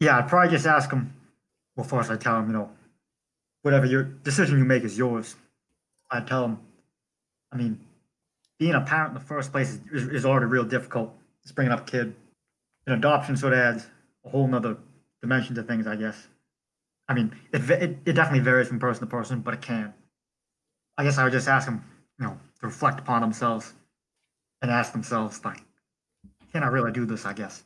Yeah, 0.00 0.18
I'd 0.18 0.28
probably 0.28 0.50
just 0.50 0.66
ask 0.66 0.90
them. 0.90 1.14
Well, 1.76 1.86
first 1.86 2.10
I 2.10 2.16
tell 2.16 2.34
them, 2.34 2.48
you 2.48 2.52
know, 2.52 2.70
whatever 3.62 3.86
your 3.86 4.02
decision 4.02 4.58
you 4.58 4.64
make 4.64 4.84
is 4.84 4.98
yours. 4.98 5.36
I 6.10 6.20
tell 6.20 6.42
them, 6.42 6.60
I 7.52 7.56
mean, 7.56 7.80
being 8.58 8.74
a 8.74 8.80
parent 8.80 9.10
in 9.10 9.14
the 9.14 9.20
first 9.20 9.52
place 9.52 9.78
is, 9.92 10.08
is, 10.08 10.26
already 10.26 10.46
real 10.46 10.64
difficult. 10.64 11.14
Just 11.42 11.54
bringing 11.54 11.72
up 11.72 11.80
a 11.80 11.90
kid. 11.90 12.14
And 12.86 12.96
adoption 12.96 13.36
sort 13.36 13.52
of 13.52 13.58
adds 13.58 13.86
a 14.24 14.30
whole 14.30 14.46
nother 14.48 14.76
dimension 15.20 15.54
to 15.54 15.62
things, 15.62 15.86
I 15.86 15.96
guess. 15.96 16.26
I 17.08 17.14
mean, 17.14 17.34
it, 17.52 17.68
it, 17.70 17.98
it 18.04 18.12
definitely 18.12 18.40
varies 18.40 18.68
from 18.68 18.78
person 18.78 19.00
to 19.00 19.10
person, 19.10 19.40
but 19.40 19.54
it 19.54 19.62
can. 19.62 19.94
I 20.98 21.04
guess 21.04 21.16
I 21.16 21.22
would 21.22 21.32
just 21.32 21.46
ask 21.46 21.66
them, 21.66 21.84
you 22.18 22.26
know, 22.26 22.36
to 22.60 22.66
reflect 22.66 22.98
upon 22.98 23.20
themselves 23.20 23.72
and 24.60 24.70
ask 24.70 24.92
themselves, 24.92 25.44
like, 25.44 25.62
can 26.52 26.64
I 26.64 26.66
really 26.66 26.90
do 26.90 27.06
this? 27.06 27.24
I 27.24 27.32
guess. 27.32 27.62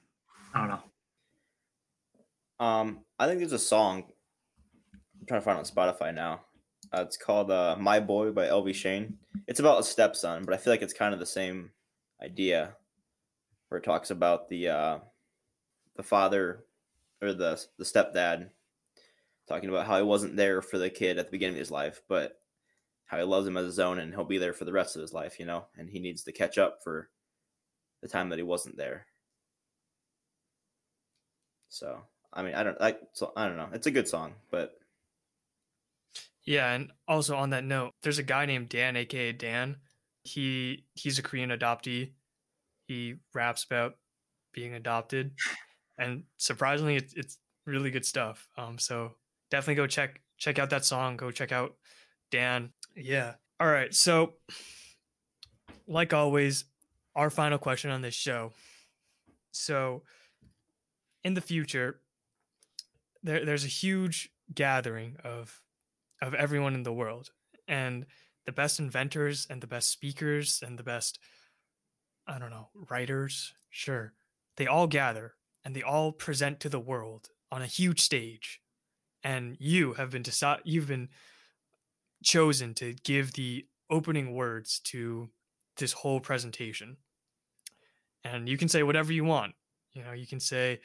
I 0.54 0.60
don't 0.60 0.68
know. 0.68 2.64
Um, 2.64 3.00
I 3.18 3.26
think 3.26 3.38
there's 3.38 3.52
a 3.52 3.58
song 3.58 4.04
I'm 5.18 5.26
trying 5.26 5.40
to 5.40 5.44
find 5.44 5.58
on 5.58 5.64
Spotify 5.64 6.14
now. 6.14 6.42
Uh, 6.92 7.00
it's 7.06 7.16
called 7.16 7.50
uh, 7.50 7.74
"My 7.78 8.00
Boy" 8.00 8.32
by 8.32 8.48
Elvie 8.48 8.74
Shane. 8.74 9.16
It's 9.46 9.60
about 9.60 9.80
a 9.80 9.82
stepson, 9.82 10.44
but 10.44 10.52
I 10.52 10.58
feel 10.58 10.72
like 10.74 10.82
it's 10.82 10.92
kind 10.92 11.14
of 11.14 11.20
the 11.20 11.26
same 11.26 11.70
idea, 12.22 12.76
where 13.68 13.78
it 13.78 13.84
talks 13.84 14.10
about 14.10 14.50
the 14.50 14.68
uh, 14.68 14.98
the 15.96 16.02
father 16.02 16.64
or 17.22 17.32
the 17.32 17.64
the 17.78 17.84
stepdad 17.84 18.50
talking 19.48 19.70
about 19.70 19.86
how 19.86 19.96
he 19.96 20.02
wasn't 20.02 20.36
there 20.36 20.60
for 20.60 20.76
the 20.76 20.90
kid 20.90 21.18
at 21.18 21.26
the 21.26 21.32
beginning 21.32 21.54
of 21.54 21.60
his 21.60 21.70
life, 21.70 22.02
but 22.08 22.41
how 23.06 23.18
he 23.18 23.24
loves 23.24 23.46
him 23.46 23.56
as 23.56 23.66
his 23.66 23.78
own, 23.78 23.98
and 23.98 24.12
he'll 24.14 24.24
be 24.24 24.38
there 24.38 24.52
for 24.54 24.64
the 24.64 24.72
rest 24.72 24.96
of 24.96 25.02
his 25.02 25.12
life, 25.12 25.38
you 25.38 25.46
know, 25.46 25.66
and 25.76 25.90
he 25.90 25.98
needs 26.00 26.24
to 26.24 26.32
catch 26.32 26.58
up 26.58 26.82
for 26.82 27.10
the 28.02 28.08
time 28.08 28.28
that 28.30 28.38
he 28.38 28.42
wasn't 28.44 28.76
there. 28.76 29.06
So, 31.68 32.02
I 32.32 32.42
mean, 32.42 32.54
I 32.54 32.62
don't 32.62 32.80
like, 32.80 33.00
so 33.12 33.32
I 33.36 33.46
don't 33.48 33.56
know. 33.56 33.70
It's 33.72 33.86
a 33.86 33.90
good 33.90 34.08
song, 34.08 34.34
but 34.50 34.78
Yeah, 36.44 36.72
and 36.72 36.92
also 37.06 37.36
on 37.36 37.50
that 37.50 37.64
note, 37.64 37.92
there's 38.02 38.18
a 38.18 38.22
guy 38.24 38.46
named 38.46 38.68
Dan, 38.68 38.96
aka 38.96 39.32
Dan. 39.32 39.76
He 40.24 40.86
he's 40.94 41.18
a 41.18 41.22
Korean 41.22 41.50
adoptee. 41.50 42.12
He 42.88 43.16
raps 43.34 43.64
about 43.64 43.94
being 44.52 44.74
adopted, 44.74 45.34
and 45.98 46.24
surprisingly, 46.38 46.96
it's 46.96 47.14
it's 47.14 47.38
really 47.66 47.90
good 47.90 48.06
stuff. 48.06 48.48
Um, 48.56 48.78
so 48.78 49.16
definitely 49.50 49.76
go 49.76 49.86
check 49.86 50.20
check 50.38 50.58
out 50.58 50.70
that 50.70 50.84
song. 50.84 51.16
Go 51.16 51.30
check 51.30 51.52
out 51.52 51.76
Dan. 52.30 52.72
Yeah. 52.96 53.34
All 53.60 53.68
right. 53.68 53.94
So, 53.94 54.34
like 55.86 56.12
always, 56.12 56.64
our 57.14 57.30
final 57.30 57.58
question 57.58 57.90
on 57.90 58.02
this 58.02 58.14
show. 58.14 58.52
So, 59.52 60.02
in 61.24 61.34
the 61.34 61.40
future, 61.40 62.00
there 63.22 63.44
there's 63.44 63.64
a 63.64 63.68
huge 63.68 64.30
gathering 64.54 65.16
of 65.24 65.62
of 66.20 66.34
everyone 66.34 66.74
in 66.74 66.82
the 66.82 66.92
world 66.92 67.30
and 67.68 68.06
the 68.46 68.52
best 68.52 68.78
inventors 68.78 69.46
and 69.48 69.60
the 69.60 69.66
best 69.66 69.90
speakers 69.90 70.62
and 70.64 70.78
the 70.78 70.82
best 70.82 71.18
i 72.26 72.38
don't 72.38 72.50
know 72.50 72.68
writers 72.90 73.54
sure 73.70 74.12
they 74.56 74.66
all 74.66 74.86
gather 74.86 75.34
and 75.64 75.74
they 75.74 75.82
all 75.82 76.12
present 76.12 76.60
to 76.60 76.68
the 76.68 76.80
world 76.80 77.28
on 77.50 77.62
a 77.62 77.66
huge 77.66 78.00
stage 78.00 78.60
and 79.22 79.56
you 79.60 79.94
have 79.94 80.10
been 80.10 80.22
decided 80.22 80.62
you've 80.64 80.88
been 80.88 81.08
chosen 82.22 82.74
to 82.74 82.94
give 82.94 83.32
the 83.32 83.66
opening 83.90 84.34
words 84.34 84.80
to 84.80 85.30
this 85.76 85.92
whole 85.92 86.20
presentation 86.20 86.98
and 88.24 88.48
you 88.48 88.56
can 88.56 88.68
say 88.68 88.82
whatever 88.82 89.12
you 89.12 89.24
want 89.24 89.54
you 89.92 90.02
know 90.02 90.12
you 90.12 90.26
can 90.26 90.40
say 90.40 90.80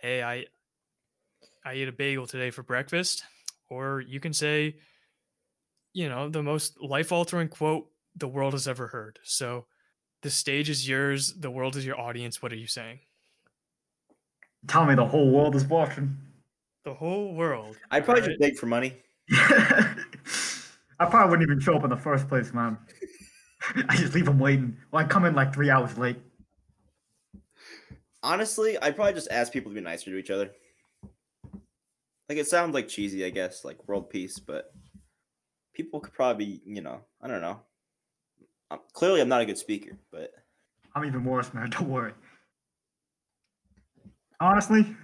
hey 0.00 0.22
i 0.22 0.46
i 1.64 1.72
ate 1.72 1.88
a 1.88 1.92
bagel 1.92 2.26
today 2.26 2.50
for 2.50 2.62
breakfast 2.62 3.24
or 3.68 4.00
you 4.00 4.20
can 4.20 4.32
say 4.32 4.78
you 5.92 6.08
know 6.08 6.28
the 6.28 6.42
most 6.42 6.80
life 6.80 7.12
altering 7.12 7.48
quote 7.48 7.90
the 8.14 8.28
world 8.28 8.52
has 8.52 8.68
ever 8.68 8.88
heard 8.88 9.18
so 9.22 9.66
the 10.22 10.30
stage 10.30 10.70
is 10.70 10.88
yours 10.88 11.34
the 11.34 11.50
world 11.50 11.76
is 11.76 11.86
your 11.86 11.98
audience 12.00 12.42
what 12.42 12.52
are 12.52 12.56
you 12.56 12.66
saying 12.66 13.00
Tell 14.68 14.84
me 14.86 14.94
the 14.94 15.04
whole 15.06 15.30
world 15.32 15.56
is 15.56 15.64
watching. 15.64 16.16
the 16.84 16.94
whole 16.94 17.34
world 17.34 17.76
I'd 17.90 18.04
probably 18.04 18.22
Right. 18.22 18.28
just 18.30 18.40
beg 18.40 18.56
for 18.56 18.66
money. 18.66 19.02
I 21.00 21.06
probably 21.06 21.30
wouldn't 21.30 21.48
even 21.48 21.60
show 21.60 21.76
up 21.76 21.84
in 21.84 21.90
the 21.90 21.96
first 21.96 22.28
place, 22.28 22.52
man. 22.52 22.78
I 23.88 23.96
just 23.96 24.14
leave 24.14 24.24
them 24.26 24.38
waiting. 24.38 24.76
Well, 24.90 25.04
I 25.04 25.08
come 25.08 25.24
in 25.24 25.34
like 25.34 25.54
three 25.54 25.70
hours 25.70 25.96
late. 25.98 26.18
Honestly, 28.22 28.76
I'd 28.78 28.96
probably 28.96 29.14
just 29.14 29.30
ask 29.30 29.52
people 29.52 29.70
to 29.70 29.74
be 29.74 29.80
nicer 29.80 30.10
to 30.10 30.16
each 30.16 30.30
other. 30.30 30.50
Like 32.28 32.38
it 32.38 32.46
sounds 32.46 32.74
like 32.74 32.88
cheesy, 32.88 33.24
I 33.24 33.30
guess, 33.30 33.64
like 33.64 33.88
world 33.88 34.10
peace, 34.10 34.38
but 34.38 34.72
people 35.72 36.00
could 36.00 36.12
probably, 36.12 36.60
you 36.64 36.82
know, 36.82 37.00
I 37.22 37.28
don't 37.28 37.40
know. 37.40 37.60
Um, 38.70 38.80
clearly, 38.92 39.20
I'm 39.20 39.28
not 39.28 39.40
a 39.40 39.46
good 39.46 39.56
speaker, 39.56 39.96
but 40.12 40.32
I'm 40.94 41.04
even 41.04 41.24
worse, 41.24 41.54
man. 41.54 41.70
Don't 41.70 41.88
worry. 41.88 42.12
Honestly, 44.40 44.94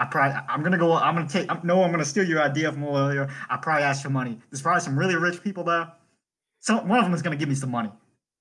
I 0.00 0.06
probably 0.06 0.36
I'm 0.48 0.62
gonna 0.62 0.78
go. 0.78 0.94
I'm 0.94 1.14
gonna 1.14 1.28
take. 1.28 1.48
I'm, 1.50 1.60
no, 1.62 1.84
I'm 1.84 1.90
gonna 1.92 2.04
steal 2.04 2.24
your 2.26 2.40
idea 2.42 2.72
from 2.72 2.84
earlier. 2.84 3.28
I 3.48 3.56
probably 3.58 3.84
ask 3.84 4.02
for 4.02 4.10
money. 4.10 4.38
There's 4.50 4.62
probably 4.62 4.80
some 4.80 4.98
really 4.98 5.14
rich 5.14 5.42
people 5.44 5.62
there. 5.62 5.92
So 6.60 6.78
one 6.78 6.98
of 6.98 7.04
them 7.04 7.14
is 7.14 7.22
gonna 7.22 7.36
give 7.36 7.48
me 7.48 7.54
some 7.54 7.70
money. 7.70 7.90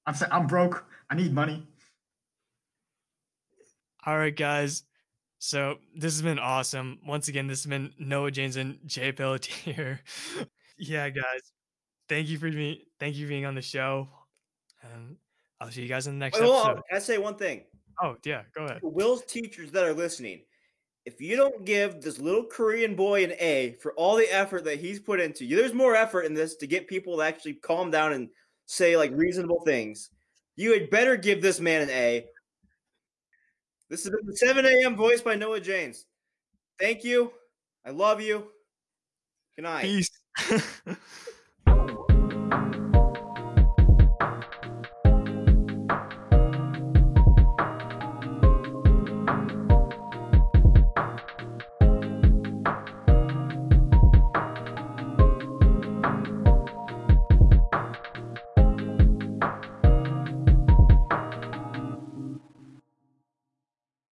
I'm 0.07 0.15
sa- 0.15 0.27
I'm 0.31 0.47
broke. 0.47 0.85
I 1.09 1.15
need 1.15 1.33
money. 1.33 1.67
all 4.05 4.17
right 4.17 4.35
guys 4.35 4.83
so 5.39 5.77
this 5.95 6.13
has 6.13 6.21
been 6.21 6.39
awesome 6.39 6.99
once 7.05 7.27
again 7.27 7.47
this 7.47 7.63
has 7.63 7.69
been 7.69 7.91
noah 7.99 8.31
james 8.31 8.55
and 8.55 8.79
jay 8.85 9.11
pelletier 9.11 9.99
yeah 10.77 11.09
guys 11.09 11.51
thank 12.07 12.27
you 12.29 12.37
for 12.37 12.45
me 12.47 12.85
thank 12.99 13.15
you 13.17 13.25
for 13.25 13.29
being 13.29 13.45
on 13.45 13.55
the 13.55 13.61
show 13.61 14.07
and 14.83 15.17
i'll 15.59 15.69
see 15.69 15.81
you 15.81 15.87
guys 15.89 16.07
in 16.07 16.13
the 16.13 16.19
next 16.19 16.39
Wait, 16.39 16.45
hold 16.45 16.65
on. 16.65 16.69
episode 16.77 16.83
I 16.95 16.99
say 16.99 17.17
one 17.17 17.35
thing? 17.35 17.63
oh 18.01 18.15
yeah 18.23 18.43
go 18.55 18.65
ahead 18.65 18.79
Will's 18.81 19.25
teachers 19.25 19.69
that 19.71 19.83
are 19.83 19.93
listening, 19.93 20.41
if 21.09 21.19
you 21.19 21.35
don't 21.35 21.65
give 21.65 22.01
this 22.01 22.19
little 22.19 22.43
Korean 22.43 22.95
boy 22.95 23.23
an 23.23 23.33
A 23.39 23.75
for 23.81 23.93
all 23.93 24.15
the 24.15 24.31
effort 24.31 24.63
that 24.65 24.79
he's 24.79 24.99
put 24.99 25.19
into, 25.19 25.43
you, 25.43 25.55
there's 25.55 25.73
more 25.73 25.95
effort 25.95 26.21
in 26.21 26.35
this 26.35 26.55
to 26.57 26.67
get 26.67 26.87
people 26.87 27.17
to 27.17 27.23
actually 27.23 27.55
calm 27.55 27.89
down 27.89 28.13
and 28.13 28.29
say 28.67 28.95
like 28.95 29.11
reasonable 29.15 29.61
things. 29.65 30.11
You 30.55 30.71
had 30.73 30.91
better 30.91 31.17
give 31.17 31.41
this 31.41 31.59
man 31.59 31.81
an 31.81 31.89
A. 31.89 32.25
This 33.89 34.03
has 34.03 34.11
been 34.11 34.27
the 34.27 34.37
7 34.37 34.63
a.m. 34.63 34.95
voice 34.95 35.21
by 35.21 35.33
Noah 35.33 35.59
James. 35.59 36.05
Thank 36.79 37.03
you. 37.03 37.31
I 37.83 37.89
love 37.89 38.21
you. 38.21 38.45
Good 39.55 39.63
night. 39.63 39.81
peace 39.81 40.11